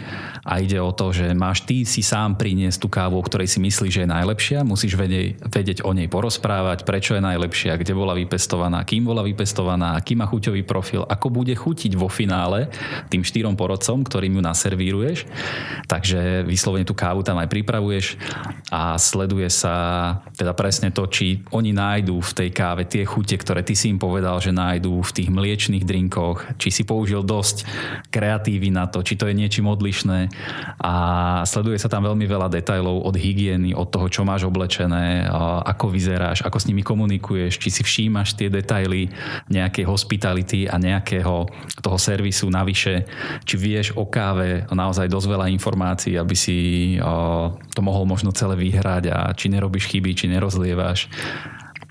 a 0.48 0.63
ide 0.63 0.80
o 0.80 0.95
to, 0.95 1.12
že 1.12 1.36
máš 1.36 1.67
ty 1.67 1.84
si 1.84 2.00
sám 2.00 2.39
priniesť 2.39 2.80
tú 2.80 2.88
kávu, 2.88 3.19
o 3.19 3.24
ktorej 3.28 3.52
si 3.52 3.60
myslíš, 3.60 3.91
že 3.91 4.02
je 4.08 4.10
najlepšia, 4.10 4.63
musíš 4.63 4.95
vedieť, 4.95 5.43
vedieť 5.43 5.78
o 5.84 5.91
nej 5.91 6.08
porozprávať, 6.08 6.88
prečo 6.88 7.19
je 7.19 7.28
najlepšia, 7.28 7.76
kde 7.76 7.91
bola 7.91 8.15
vypestovaná, 8.15 8.88
kým 8.88 9.04
bola 9.04 9.19
vypestovaná, 9.19 10.00
aký 10.00 10.15
má 10.15 10.32
chuťový 10.32 10.63
profil, 10.63 11.04
ako 11.04 11.28
bude 11.28 11.52
chutiť 11.52 11.91
vo 12.00 12.08
finále 12.08 12.71
tým 13.12 13.28
štyrom 13.28 13.60
porodcom, 13.60 14.08
ktorým 14.08 14.39
ju 14.39 14.41
naservíruješ. 14.48 15.28
Takže 15.91 16.48
vyslovene 16.48 16.75
tú 16.82 16.98
kávu 16.98 17.22
tam 17.22 17.40
aj 17.40 17.48
pri 17.52 17.66
pripravuješ 17.66 18.22
a 18.70 18.94
sleduje 19.02 19.50
sa 19.50 19.74
teda 20.38 20.54
presne 20.54 20.94
to, 20.94 21.10
či 21.10 21.42
oni 21.50 21.74
nájdú 21.74 22.22
v 22.22 22.32
tej 22.38 22.50
káve 22.54 22.86
tie 22.86 23.02
chute, 23.02 23.34
ktoré 23.34 23.66
ty 23.66 23.74
si 23.74 23.90
im 23.90 23.98
povedal, 23.98 24.38
že 24.38 24.54
nájdú 24.54 25.02
v 25.02 25.12
tých 25.18 25.30
mliečných 25.34 25.82
drinkoch, 25.82 26.62
či 26.62 26.70
si 26.70 26.86
použil 26.86 27.26
dosť 27.26 27.66
kreatívy 28.14 28.70
na 28.70 28.86
to, 28.86 29.02
či 29.02 29.18
to 29.18 29.26
je 29.26 29.34
niečím 29.34 29.66
odlišné. 29.66 30.30
A 30.78 30.94
sleduje 31.50 31.82
sa 31.82 31.90
tam 31.90 32.06
veľmi 32.06 32.30
veľa 32.30 32.54
detajlov 32.54 33.02
od 33.02 33.16
hygieny, 33.18 33.74
od 33.74 33.90
toho, 33.90 34.06
čo 34.06 34.22
máš 34.22 34.46
oblečené, 34.46 35.26
ako 35.66 35.90
vyzeráš, 35.90 36.46
ako 36.46 36.58
s 36.62 36.68
nimi 36.70 36.86
komunikuješ, 36.86 37.58
či 37.58 37.70
si 37.74 37.82
všímaš 37.82 38.38
tie 38.38 38.54
detaily 38.54 39.10
nejakej 39.50 39.86
hospitality 39.90 40.70
a 40.70 40.78
nejakého 40.78 41.50
toho 41.82 41.98
servisu 41.98 42.54
navyše, 42.54 43.10
či 43.42 43.56
vieš 43.58 43.98
o 43.98 44.06
káve 44.06 44.70
naozaj 44.70 45.10
dosť 45.10 45.28
veľa 45.34 45.48
informácií, 45.50 46.14
aby 46.20 46.36
si 46.38 46.55
to 47.72 47.80
mohol 47.82 48.06
možno 48.08 48.36
celé 48.36 48.56
vyhrať 48.60 49.04
a 49.12 49.32
či 49.34 49.52
nerobíš 49.52 49.89
chyby, 49.89 50.12
či 50.15 50.26
nerozlievaš. 50.32 51.08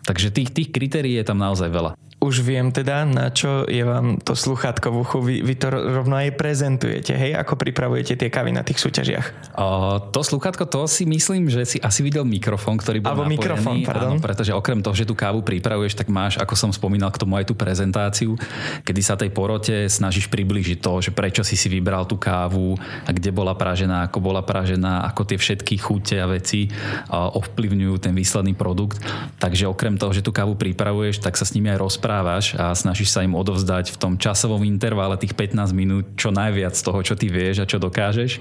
Takže 0.05 0.35
tých, 0.35 0.53
tých 0.53 0.69
kritérií 0.69 1.17
je 1.17 1.27
tam 1.27 1.41
naozaj 1.41 1.73
veľa 1.73 1.97
už 2.25 2.41
viem 2.41 2.73
teda, 2.73 3.05
na 3.05 3.29
čo 3.29 3.69
je 3.69 3.85
vám 3.85 4.17
to 4.25 4.33
sluchátko 4.33 4.89
v 4.89 4.97
uchu. 5.05 5.19
Vy, 5.21 5.37
vy 5.45 5.55
to 5.61 5.69
rovno 5.69 6.17
aj 6.17 6.33
prezentujete, 6.41 7.13
hej? 7.13 7.37
Ako 7.37 7.61
pripravujete 7.61 8.17
tie 8.17 8.33
kavy 8.33 8.57
na 8.57 8.65
tých 8.65 8.81
súťažiach? 8.81 9.53
O, 9.61 10.01
to 10.09 10.25
sluchátko, 10.25 10.65
to 10.65 10.89
si 10.89 11.05
myslím, 11.05 11.53
že 11.53 11.69
si 11.69 11.77
asi 11.85 12.01
videl 12.01 12.25
mikrofón, 12.25 12.81
ktorý 12.81 13.05
bol 13.05 13.13
Alebo 13.13 13.29
napojený. 13.29 13.37
mikrofón, 13.37 13.77
pardon. 13.85 14.17
Áno, 14.17 14.25
pretože 14.25 14.57
okrem 14.57 14.81
toho, 14.81 14.97
že 14.97 15.05
tú 15.05 15.13
kávu 15.13 15.45
pripravuješ, 15.45 16.01
tak 16.01 16.09
máš, 16.09 16.41
ako 16.41 16.57
som 16.57 16.71
spomínal, 16.73 17.13
k 17.13 17.21
tomu 17.21 17.37
aj 17.37 17.45
tú 17.45 17.55
prezentáciu, 17.59 18.41
kedy 18.89 19.01
sa 19.05 19.21
tej 19.21 19.29
porote 19.29 19.85
snažíš 19.93 20.33
približiť 20.33 20.81
to, 20.81 21.05
že 21.05 21.11
prečo 21.13 21.45
si 21.45 21.61
si 21.61 21.69
vybral 21.69 22.09
tú 22.09 22.17
kávu 22.17 22.81
a 23.05 23.11
kde 23.13 23.29
bola 23.35 23.53
pražená, 23.53 24.09
ako 24.09 24.25
bola 24.25 24.41
pražená, 24.41 25.05
ako 25.13 25.29
tie 25.29 25.37
všetky 25.37 25.77
chute 25.77 26.17
a 26.17 26.31
veci 26.31 26.73
ovplyvňujú 27.13 27.95
ten 28.01 28.17
výsledný 28.17 28.57
produkt. 28.57 29.03
Takže 29.43 29.69
okrem 29.69 30.01
toho, 30.01 30.15
že 30.15 30.25
tú 30.25 30.33
kávu 30.33 30.57
pripravuješ, 30.57 31.21
tak 31.21 31.37
sa 31.37 31.45
s 31.45 31.53
nimi 31.53 31.69
aj 31.69 31.83
rozprávaš 31.83 32.13
rozprávaš 32.15 32.55
a 32.55 32.71
snažíš 32.71 33.11
sa 33.11 33.27
im 33.27 33.35
odovzdať 33.35 33.91
v 33.91 33.99
tom 33.99 34.15
časovom 34.15 34.63
intervale 34.63 35.19
tých 35.19 35.35
15 35.35 35.75
minút 35.75 36.05
čo 36.15 36.31
najviac 36.31 36.79
z 36.79 36.83
toho, 36.87 37.03
čo 37.03 37.19
ty 37.19 37.27
vieš 37.27 37.67
a 37.67 37.69
čo 37.69 37.83
dokážeš, 37.83 38.39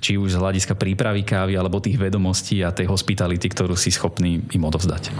či 0.00 0.16
už 0.16 0.32
z 0.32 0.40
hľadiska 0.40 0.72
prípravy 0.72 1.20
kávy 1.20 1.52
alebo 1.52 1.84
tých 1.84 2.00
vedomostí 2.00 2.64
a 2.64 2.72
tej 2.72 2.88
hospitality, 2.88 3.44
ktorú 3.52 3.76
si 3.76 3.92
schopný 3.92 4.40
im 4.56 4.62
odovzdať. 4.64 5.12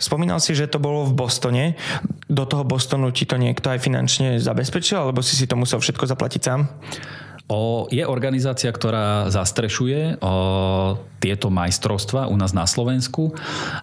Spomínal 0.00 0.42
si, 0.42 0.56
že 0.56 0.66
to 0.66 0.82
bolo 0.82 1.06
v 1.06 1.12
Bostone. 1.14 1.78
Do 2.26 2.48
toho 2.48 2.66
Bostonu 2.66 3.14
ti 3.14 3.28
to 3.28 3.38
niekto 3.38 3.70
aj 3.70 3.84
finančne 3.84 4.42
zabezpečil, 4.42 4.96
alebo 4.96 5.22
si 5.22 5.38
si 5.38 5.46
to 5.46 5.54
musel 5.54 5.78
všetko 5.78 6.08
zaplatiť 6.08 6.40
sám? 6.40 6.66
O, 7.50 7.90
je 7.90 8.06
organizácia, 8.06 8.70
ktorá 8.70 9.26
zastrešuje 9.26 10.22
o, 10.22 10.94
tieto 11.18 11.50
majstrovstva 11.50 12.30
u 12.30 12.38
nás 12.38 12.54
na 12.54 12.62
Slovensku 12.62 13.34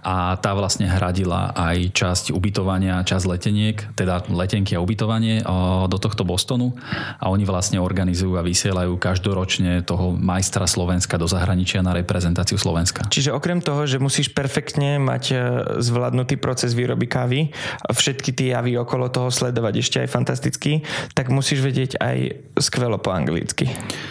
a 0.01 0.39
tá 0.39 0.55
vlastne 0.55 0.87
hradila 0.87 1.51
aj 1.51 1.91
časť 1.91 2.25
ubytovania, 2.31 3.03
časť 3.03 3.25
leteniek, 3.27 3.77
teda 3.91 4.23
letenky 4.31 4.73
a 4.73 4.79
ubytovanie 4.79 5.43
o, 5.43 5.83
do 5.91 5.99
tohto 5.99 6.23
Bostonu 6.23 6.79
a 7.19 7.27
oni 7.27 7.43
vlastne 7.43 7.83
organizujú 7.83 8.39
a 8.39 8.47
vysielajú 8.47 8.95
každoročne 8.95 9.83
toho 9.83 10.15
majstra 10.15 10.63
Slovenska 10.63 11.19
do 11.19 11.27
zahraničia 11.27 11.83
na 11.83 11.91
reprezentáciu 11.91 12.55
Slovenska. 12.55 13.11
Čiže 13.11 13.35
okrem 13.35 13.59
toho, 13.59 13.83
že 13.83 13.99
musíš 13.99 14.31
perfektne 14.31 14.95
mať 14.95 15.23
e, 15.29 15.35
zvládnutý 15.83 16.39
proces 16.39 16.71
výroby 16.71 17.11
kávy, 17.11 17.51
všetky 17.91 18.31
tie 18.31 18.55
javy 18.55 18.79
okolo 18.79 19.11
toho 19.11 19.27
sledovať 19.27 19.73
ešte 19.83 19.97
aj 20.07 20.09
fantasticky, 20.09 20.87
tak 21.11 21.27
musíš 21.27 21.59
vedieť 21.59 21.99
aj 21.99 22.17
skvelo 22.63 22.95
po 22.95 23.11
anglicky 23.11 23.56
anglicky? 23.57 24.05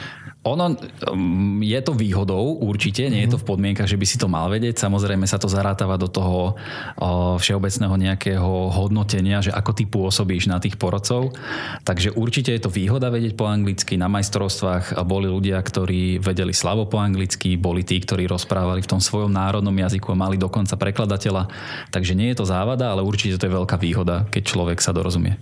Ono 0.46 0.78
um, 1.10 1.58
je 1.58 1.74
to 1.82 1.90
výhodou 1.90 2.62
určite, 2.62 3.02
nie 3.10 3.26
je 3.26 3.34
to 3.34 3.42
v 3.42 3.50
podmienkach, 3.50 3.90
že 3.90 3.98
by 3.98 4.06
si 4.06 4.14
to 4.14 4.30
mal 4.30 4.46
vedieť. 4.46 4.78
Samozrejme 4.78 5.26
sa 5.26 5.42
to 5.42 5.50
zarátava 5.50 5.98
do 5.98 6.06
toho 6.06 6.54
všeobecného 7.42 7.90
nejakého 7.98 8.70
hodnotenia, 8.70 9.42
že 9.42 9.50
ako 9.50 9.74
ty 9.74 9.90
pôsobíš 9.90 10.46
na 10.46 10.62
tých 10.62 10.78
porodcov. 10.78 11.34
Takže 11.82 12.14
určite 12.14 12.54
je 12.54 12.62
to 12.62 12.70
výhoda 12.70 13.10
vedieť 13.10 13.34
po 13.34 13.50
anglicky. 13.50 13.98
Na 13.98 14.06
majstrovstvách 14.06 14.94
boli 15.02 15.26
ľudia, 15.26 15.58
ktorí 15.58 16.22
vedeli 16.22 16.54
slavo 16.54 16.86
po 16.86 17.02
anglicky, 17.02 17.58
boli 17.58 17.82
tí, 17.82 17.98
ktorí 17.98 18.30
rozprávali 18.30 18.86
v 18.86 18.90
tom 18.94 19.02
svojom 19.02 19.34
národnom 19.34 19.74
jazyku 19.74 20.14
a 20.14 20.20
mali 20.30 20.38
dokonca 20.38 20.78
prekladateľa. 20.78 21.50
Takže 21.90 22.14
nie 22.14 22.30
je 22.30 22.38
to 22.38 22.46
závada, 22.46 22.94
ale 22.94 23.02
určite 23.02 23.34
to 23.34 23.50
je 23.50 23.56
veľká 23.58 23.82
výhoda, 23.82 24.30
keď 24.30 24.42
človek 24.46 24.78
sa 24.78 24.94
dorozumie. 24.94 25.34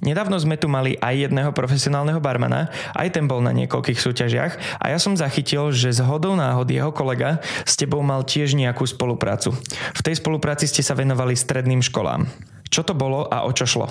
Nedávno 0.00 0.40
sme 0.40 0.56
tu 0.56 0.64
mali 0.64 0.96
aj 0.96 1.28
jedného 1.28 1.52
profesionálneho 1.52 2.24
barmana, 2.24 2.72
aj 2.96 3.20
ten 3.20 3.28
bol 3.28 3.44
na 3.44 3.52
niekoľkých 3.52 4.00
súťažiach 4.00 4.80
a 4.80 4.84
ja 4.88 4.96
som 4.96 5.12
zachytil, 5.12 5.68
že 5.76 5.92
z 5.92 6.00
hodou 6.00 6.32
náhod 6.32 6.72
jeho 6.72 6.88
kolega 6.88 7.44
s 7.68 7.76
tebou 7.76 8.00
mal 8.00 8.24
tiež 8.24 8.56
nejakú 8.56 8.88
spoluprácu. 8.88 9.52
V 9.92 10.00
tej 10.00 10.16
spolupráci 10.16 10.64
ste 10.64 10.80
sa 10.80 10.96
venovali 10.96 11.36
stredným 11.36 11.84
školám. 11.84 12.24
Čo 12.70 12.86
to 12.86 12.94
bolo 12.94 13.26
a 13.26 13.42
o 13.42 13.50
čo 13.50 13.66
šlo? 13.66 13.90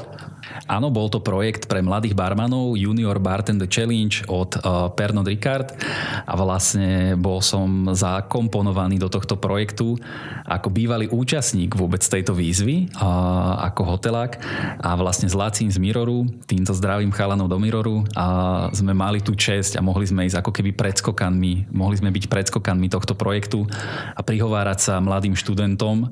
Áno, 0.72 0.88
bol 0.88 1.12
to 1.12 1.20
projekt 1.20 1.68
pre 1.68 1.84
mladých 1.84 2.16
barmanov 2.16 2.80
Junior 2.80 3.20
Bartender 3.20 3.68
Challenge 3.68 4.24
od 4.32 4.56
uh, 4.56 4.88
Pernod 4.96 5.28
Ricard. 5.28 5.76
A 6.24 6.34
vlastne 6.40 7.20
bol 7.20 7.44
som 7.44 7.92
zakomponovaný 7.92 8.98
do 9.04 9.12
tohto 9.12 9.36
projektu 9.36 10.00
ako 10.48 10.72
bývalý 10.72 11.12
účastník 11.12 11.76
vôbec 11.76 12.00
tejto 12.00 12.32
výzvy 12.32 12.88
uh, 12.96 13.68
ako 13.68 14.00
hotelák. 14.00 14.40
A 14.80 14.96
vlastne 14.96 15.28
s 15.28 15.36
Lacím 15.36 15.68
z 15.68 15.78
Miroru, 15.78 16.24
týmto 16.48 16.72
zdravým 16.72 17.12
chalanov 17.12 17.52
do 17.52 17.60
Miroru 17.60 18.08
a 18.16 18.70
sme 18.72 18.96
mali 18.96 19.20
tú 19.20 19.36
česť 19.36 19.76
a 19.76 19.84
mohli 19.84 20.08
sme 20.08 20.24
ísť 20.24 20.40
ako 20.40 20.56
keby 20.56 20.72
predskokanmi, 20.74 21.68
mohli 21.76 22.00
sme 22.00 22.16
byť 22.16 22.32
predskokanmi 22.32 22.88
tohto 22.88 23.12
projektu 23.12 23.68
a 24.16 24.24
prihovárať 24.24 24.80
sa 24.80 24.94
mladým 25.04 25.36
študentom. 25.36 26.08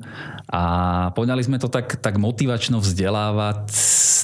A 0.52 0.62
poňali 1.16 1.42
sme 1.44 1.56
to 1.56 1.72
tak, 1.72 1.96
tak 2.00 2.20
motivačne 2.20 2.57
motivačno 2.58 2.82
vzdelávať, 2.82 3.70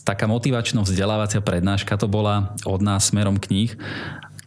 taká 0.02 0.26
motivačno 0.26 0.82
vzdelávacia 0.82 1.38
prednáška 1.38 1.94
to 1.94 2.10
bola 2.10 2.50
od 2.66 2.82
nás 2.82 3.14
smerom 3.14 3.38
kníh 3.38 3.78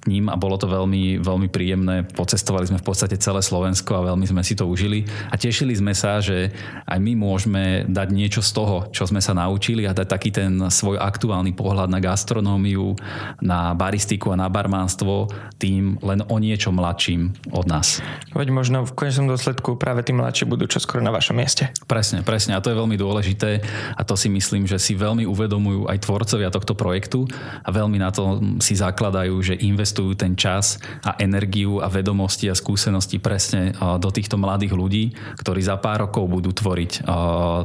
ním 0.07 0.31
a 0.31 0.39
bolo 0.39 0.55
to 0.55 0.65
veľmi, 0.65 1.19
veľmi 1.19 1.47
príjemné. 1.51 2.07
Pocestovali 2.07 2.65
sme 2.65 2.79
v 2.81 2.87
podstate 2.87 3.19
celé 3.19 3.43
Slovensko 3.43 3.99
a 3.99 4.07
veľmi 4.13 4.25
sme 4.25 4.41
si 4.41 4.55
to 4.55 4.65
užili 4.65 5.03
a 5.29 5.35
tešili 5.35 5.75
sme 5.75 5.91
sa, 5.91 6.23
že 6.23 6.49
aj 6.87 6.97
my 6.97 7.13
môžeme 7.19 7.83
dať 7.85 8.07
niečo 8.09 8.41
z 8.41 8.51
toho, 8.55 8.75
čo 8.95 9.03
sme 9.05 9.19
sa 9.19 9.35
naučili 9.35 9.85
a 9.85 9.93
dať 9.93 10.07
taký 10.07 10.29
ten 10.31 10.51
svoj 10.71 10.97
aktuálny 10.97 11.51
pohľad 11.53 11.91
na 11.91 11.99
gastronómiu, 11.99 12.95
na 13.43 13.75
baristiku 13.75 14.31
a 14.31 14.39
na 14.39 14.47
barmánstvo 14.47 15.27
tým 15.59 15.99
len 15.99 16.23
o 16.25 16.35
niečo 16.39 16.71
mladším 16.71 17.51
od 17.51 17.65
nás. 17.67 17.99
Veď 18.31 18.49
možno 18.49 18.87
v 18.87 18.95
konečnom 18.95 19.27
dôsledku 19.27 19.75
práve 19.75 20.01
tí 20.07 20.15
mladší 20.15 20.47
budú 20.47 20.65
čoskoro 20.65 21.03
na 21.03 21.11
vašom 21.11 21.35
mieste. 21.35 21.69
Presne, 21.89 22.23
presne 22.23 22.55
a 22.55 22.63
to 22.63 22.71
je 22.71 22.79
veľmi 22.79 22.95
dôležité 22.95 23.59
a 23.93 24.01
to 24.07 24.15
si 24.15 24.31
myslím, 24.31 24.63
že 24.69 24.79
si 24.79 24.95
veľmi 24.95 25.27
uvedomujú 25.27 25.89
aj 25.91 25.97
tvorcovia 26.05 26.53
tohto 26.53 26.73
projektu 26.77 27.25
a 27.65 27.69
veľmi 27.73 27.99
na 27.99 28.13
to 28.13 28.39
si 28.63 28.77
zakladajú, 28.77 29.33
že 29.41 29.59
investujú 29.59 29.96
investujú 29.97 30.13
ten 30.13 30.38
čas 30.38 30.77
a 31.01 31.17
energiu 31.17 31.81
a 31.81 31.89
vedomosti 31.89 32.45
a 32.45 32.53
skúsenosti 32.53 33.17
presne 33.17 33.73
do 33.97 34.10
týchto 34.13 34.38
mladých 34.38 34.77
ľudí, 34.77 35.17
ktorí 35.41 35.65
za 35.65 35.81
pár 35.81 36.05
rokov 36.05 36.29
budú 36.29 36.53
tvoriť 36.53 37.01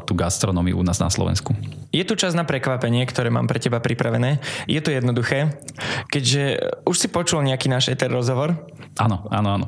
tú 0.09 0.13
gastronómiu 0.17 0.81
u 0.81 0.85
nás 0.85 0.97
na 0.97 1.13
Slovensku. 1.13 1.53
Je 1.93 2.09
tu 2.09 2.17
čas 2.17 2.33
na 2.33 2.49
prekvapenie, 2.49 3.05
ktoré 3.05 3.29
mám 3.29 3.45
pre 3.45 3.61
teba 3.61 3.77
pripravené. 3.85 4.41
Je 4.65 4.81
to 4.81 4.89
jednoduché, 4.89 5.53
keďže 6.09 6.73
už 6.89 6.97
si 6.97 7.09
počul 7.13 7.45
nejaký 7.45 7.69
náš 7.69 7.93
eter 7.93 8.09
rozhovor. 8.09 8.57
Áno, 8.97 9.29
áno, 9.29 9.49
áno. 9.61 9.67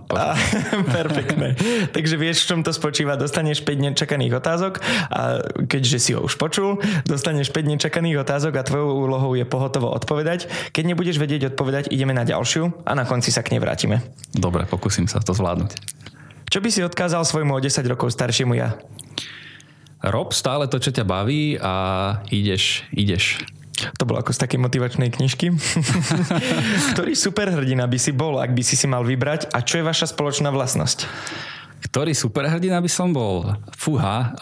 perfektné. 0.96 1.56
Takže 1.92 2.16
vieš, 2.16 2.44
v 2.44 2.48
čom 2.48 2.60
to 2.64 2.72
spočíva. 2.72 3.20
Dostaneš 3.20 3.60
5 3.60 3.92
nečakaných 3.92 4.40
otázok 4.40 4.80
a 5.12 5.44
keďže 5.68 5.98
si 6.00 6.10
ho 6.16 6.24
už 6.24 6.40
počul, 6.40 6.80
dostaneš 7.04 7.52
5 7.52 7.72
nečakaných 7.76 8.24
otázok 8.24 8.56
a 8.56 8.64
tvojou 8.64 9.04
úlohou 9.04 9.32
je 9.36 9.44
pohotovo 9.44 9.92
odpovedať. 9.92 10.48
Keď 10.72 10.84
nebudeš 10.92 11.16
vedieť 11.20 11.52
odpovedať, 11.56 11.92
ideme 11.92 12.12
na 12.12 12.24
ďalšiu 12.24 12.53
ďalšiu 12.54 12.86
a 12.86 12.94
na 12.94 13.02
konci 13.02 13.34
sa 13.34 13.42
k 13.42 13.50
nej 13.54 13.60
vrátime. 13.60 13.98
Dobre, 14.30 14.62
pokúsim 14.70 15.10
sa 15.10 15.18
to 15.18 15.34
zvládnuť. 15.34 15.74
Čo 16.46 16.62
by 16.62 16.68
si 16.70 16.86
odkázal 16.86 17.26
svojmu 17.26 17.58
o 17.58 17.60
10 17.60 17.82
rokov 17.90 18.14
staršiemu 18.14 18.54
ja? 18.54 18.78
Rob 20.04 20.30
stále 20.30 20.70
to, 20.70 20.78
čo 20.78 20.94
ťa 20.94 21.02
baví 21.02 21.58
a 21.58 21.74
ideš, 22.30 22.86
ideš. 22.94 23.42
To 23.98 24.06
bolo 24.06 24.22
ako 24.22 24.30
z 24.30 24.38
takej 24.46 24.60
motivačnej 24.62 25.10
knižky. 25.10 25.50
Ktorý 26.94 27.18
superhrdina 27.18 27.90
by 27.90 27.98
si 27.98 28.14
bol, 28.14 28.38
ak 28.38 28.54
by 28.54 28.62
si 28.62 28.78
si 28.78 28.86
mal 28.86 29.02
vybrať 29.02 29.50
a 29.50 29.58
čo 29.66 29.82
je 29.82 29.88
vaša 29.88 30.14
spoločná 30.14 30.54
vlastnosť? 30.54 31.10
Ktorý 31.84 32.16
superhrdina 32.16 32.80
by 32.80 32.90
som 32.90 33.12
bol? 33.12 33.44
Fúha, 33.76 34.32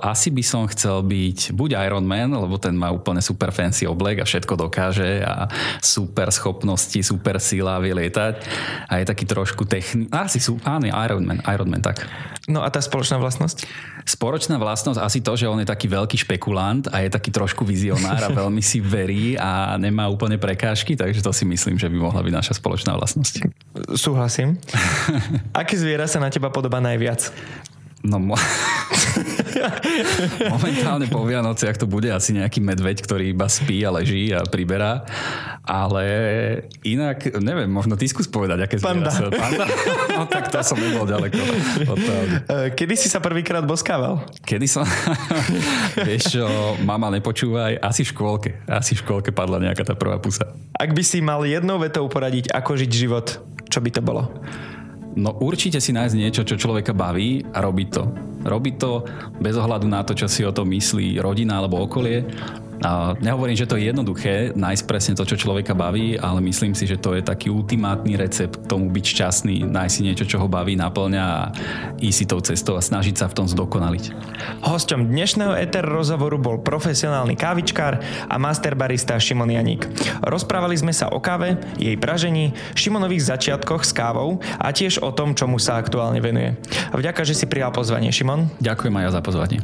asi 0.00 0.30
by 0.30 0.40
som 0.40 0.64
chcel 0.70 1.02
byť 1.02 1.50
buď 1.52 1.76
Iron 1.84 2.06
Man, 2.06 2.30
lebo 2.32 2.56
ten 2.56 2.78
má 2.78 2.94
úplne 2.94 3.18
super 3.18 3.50
fancy 3.50 3.84
oblek 3.84 4.22
a 4.22 4.28
všetko 4.28 4.54
dokáže 4.54 5.20
a 5.20 5.50
super 5.82 6.30
schopnosti, 6.30 7.02
super 7.02 7.42
sila, 7.42 7.82
vie 7.82 7.92
lietať 7.92 8.34
a 8.86 9.02
je 9.02 9.04
taký 9.04 9.26
trošku 9.26 9.66
technický. 9.66 10.08
Asi 10.14 10.38
sú, 10.38 10.56
áno, 10.62 10.88
Iron 10.88 11.26
Man, 11.26 11.42
Iron 11.44 11.68
Man, 11.68 11.82
tak. 11.82 12.06
No 12.46 12.62
a 12.62 12.70
tá 12.70 12.82
spoločná 12.82 13.18
vlastnosť? 13.22 13.66
Spoločná 14.02 14.58
vlastnosť 14.58 14.98
asi 14.98 15.22
to, 15.22 15.38
že 15.38 15.46
on 15.46 15.62
je 15.62 15.68
taký 15.68 15.86
veľký 15.86 16.26
špekulant 16.26 16.90
a 16.90 17.06
je 17.06 17.10
taký 17.10 17.30
trošku 17.30 17.62
vizionár 17.62 18.18
a 18.18 18.34
veľmi 18.34 18.58
si 18.58 18.82
verí 18.82 19.38
a 19.38 19.78
nemá 19.78 20.10
úplne 20.10 20.42
prekážky, 20.42 20.98
takže 20.98 21.22
to 21.22 21.30
si 21.30 21.46
myslím, 21.46 21.78
že 21.78 21.86
by 21.86 22.02
mohla 22.02 22.18
byť 22.18 22.34
naša 22.34 22.58
spoločná 22.58 22.98
vlastnosť. 22.98 23.46
Súhlasím. 23.94 24.58
Aké 25.54 25.78
zviera 25.78 26.10
sa 26.10 26.18
na 26.18 26.34
teba 26.34 26.50
podobá 26.50 26.82
najviac? 26.92 27.32
No 28.02 28.18
mo- 28.18 28.34
momentálne 30.54 31.06
po 31.06 31.22
Vianociach 31.22 31.78
to 31.78 31.86
bude 31.86 32.10
asi 32.10 32.34
nejaký 32.34 32.58
medveď, 32.58 32.98
ktorý 32.98 33.30
iba 33.30 33.46
spí 33.46 33.86
a 33.86 33.94
leží 33.94 34.34
a 34.34 34.42
priberá. 34.42 35.06
Ale 35.62 36.02
inak, 36.82 37.38
neviem, 37.38 37.70
možno 37.70 37.94
ty 37.94 38.10
skús 38.10 38.26
povedať, 38.26 38.66
aké 38.66 38.82
Panda. 38.82 39.14
zviera 39.14 39.30
Panda? 39.30 39.66
No 40.18 40.26
tak 40.28 40.50
to 40.50 40.60
som 40.60 40.76
nebol 40.76 41.06
ďaleko. 41.08 41.38
Eh, 41.38 42.68
kedy 42.74 42.94
si 42.98 43.06
sa 43.06 43.22
prvýkrát 43.22 43.62
boskával? 43.62 44.26
Kedy 44.42 44.66
som... 44.66 44.82
Vieš 46.08 46.38
čo, 46.38 46.46
mama 46.82 47.08
nepočúvaj, 47.14 47.78
asi 47.80 48.02
v 48.02 48.10
škôlke. 48.12 48.50
Asi 48.66 48.98
v 48.98 49.02
škôlke 49.06 49.30
padla 49.30 49.62
nejaká 49.62 49.86
tá 49.86 49.94
prvá 49.94 50.18
pusa. 50.18 50.50
Ak 50.74 50.90
by 50.90 51.02
si 51.06 51.22
mal 51.22 51.46
jednou 51.46 51.78
vetou 51.78 52.04
poradiť, 52.10 52.50
ako 52.50 52.76
žiť 52.76 52.90
život, 52.90 53.26
čo 53.70 53.78
by 53.78 53.90
to 53.94 54.02
bolo? 54.04 54.26
No 55.12 55.36
určite 55.44 55.76
si 55.76 55.92
nájsť 55.92 56.16
niečo, 56.16 56.42
čo 56.46 56.56
človeka 56.56 56.96
baví 56.96 57.44
a 57.52 57.60
robiť 57.60 57.88
to. 57.92 58.04
Robiť 58.42 58.74
to 58.80 58.90
bez 59.38 59.54
ohľadu 59.60 59.86
na 59.86 60.00
to, 60.02 60.16
čo 60.16 60.24
si 60.24 60.40
o 60.42 60.54
tom 60.54 60.72
myslí 60.72 61.20
rodina 61.20 61.60
alebo 61.60 61.84
okolie 61.84 62.24
a 62.82 63.14
nehovorím, 63.22 63.54
že 63.54 63.70
to 63.70 63.78
je 63.78 63.88
jednoduché 63.88 64.50
nájsť 64.58 64.84
presne 64.90 65.14
to, 65.14 65.22
čo 65.22 65.38
človeka 65.38 65.72
baví, 65.72 66.18
ale 66.18 66.42
myslím 66.42 66.74
si, 66.74 66.90
že 66.90 66.98
to 66.98 67.14
je 67.14 67.22
taký 67.22 67.48
ultimátny 67.48 68.18
recept 68.18 68.66
k 68.66 68.68
tomu 68.68 68.90
byť 68.90 69.04
šťastný, 69.06 69.56
nájsť 69.70 69.94
si 69.94 70.02
niečo, 70.02 70.26
čo 70.26 70.42
ho 70.42 70.50
baví, 70.50 70.74
naplňa 70.74 71.22
a 71.22 71.40
ísť 72.02 72.16
si 72.18 72.24
tou 72.26 72.42
cestou 72.42 72.74
a 72.74 72.82
snažiť 72.82 73.14
sa 73.14 73.26
v 73.30 73.36
tom 73.38 73.46
zdokonaliť. 73.46 74.04
Hosťom 74.66 75.06
dnešného 75.06 75.54
Eter 75.54 75.86
rozhovoru 75.86 76.42
bol 76.42 76.58
profesionálny 76.58 77.38
kávičkár 77.38 78.02
a 78.26 78.34
master 78.36 78.74
barista 78.74 79.14
Šimon 79.14 79.54
Janík. 79.54 79.86
Rozprávali 80.26 80.74
sme 80.74 80.90
sa 80.90 81.06
o 81.14 81.22
káve, 81.22 81.58
jej 81.78 81.94
pražení, 81.94 82.50
Šimonových 82.74 83.30
začiatkoch 83.30 83.86
s 83.86 83.94
kávou 83.94 84.42
a 84.58 84.74
tiež 84.74 84.98
o 85.06 85.14
tom, 85.14 85.38
čomu 85.38 85.62
sa 85.62 85.78
aktuálne 85.78 86.18
venuje. 86.18 86.58
Vďaka, 86.90 87.22
že 87.22 87.38
si 87.38 87.46
prijal 87.46 87.70
pozvanie, 87.70 88.10
Šimon. 88.10 88.50
Ďakujem 88.58 88.94
aj 88.98 89.04
ja 89.06 89.10
za 89.14 89.22
pozvanie. 89.22 89.58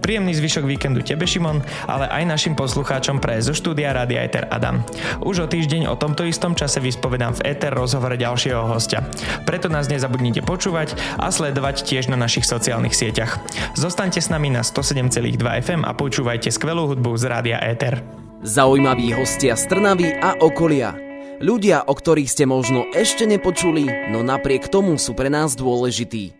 Príjemný 0.00 0.32
zvyšok 0.32 0.64
víkendu 0.64 1.04
tebe, 1.04 1.28
Šimon, 1.28 1.60
ale 1.84 2.08
aj 2.08 2.24
našim 2.24 2.54
poslucháčom 2.56 3.20
pre 3.20 3.38
zo 3.44 3.52
štúdia 3.52 3.92
Radia 3.92 4.24
Eter 4.24 4.48
Adam. 4.48 4.80
Už 5.20 5.44
o 5.44 5.46
týždeň 5.46 5.92
o 5.92 5.94
tomto 5.94 6.24
istom 6.24 6.56
čase 6.56 6.80
vyspovedám 6.80 7.36
v 7.36 7.52
Eter 7.52 7.76
rozhovore 7.76 8.16
ďalšieho 8.16 8.64
hostia. 8.64 9.04
Preto 9.44 9.68
nás 9.68 9.92
nezabudnite 9.92 10.40
počúvať 10.40 10.96
a 11.20 11.28
sledovať 11.28 11.84
tiež 11.84 12.08
na 12.08 12.16
našich 12.16 12.48
sociálnych 12.48 12.96
sieťach. 12.96 13.38
Zostaňte 13.76 14.24
s 14.24 14.32
nami 14.32 14.48
na 14.48 14.64
107,2 14.64 15.36
FM 15.38 15.84
a 15.84 15.92
počúvajte 15.92 16.48
skvelú 16.48 16.96
hudbu 16.96 17.20
z 17.20 17.24
Rádia 17.28 17.58
Eter. 17.60 18.00
Zaujímaví 18.40 19.12
hostia 19.12 19.52
z 19.52 19.68
Trnavy 19.68 20.16
a 20.16 20.40
okolia. 20.40 20.96
Ľudia, 21.44 21.84
o 21.88 21.92
ktorých 21.92 22.28
ste 22.28 22.44
možno 22.48 22.88
ešte 22.96 23.28
nepočuli, 23.28 24.12
no 24.12 24.24
napriek 24.24 24.68
tomu 24.72 24.96
sú 24.96 25.12
pre 25.12 25.28
nás 25.28 25.52
dôležití. 25.56 26.39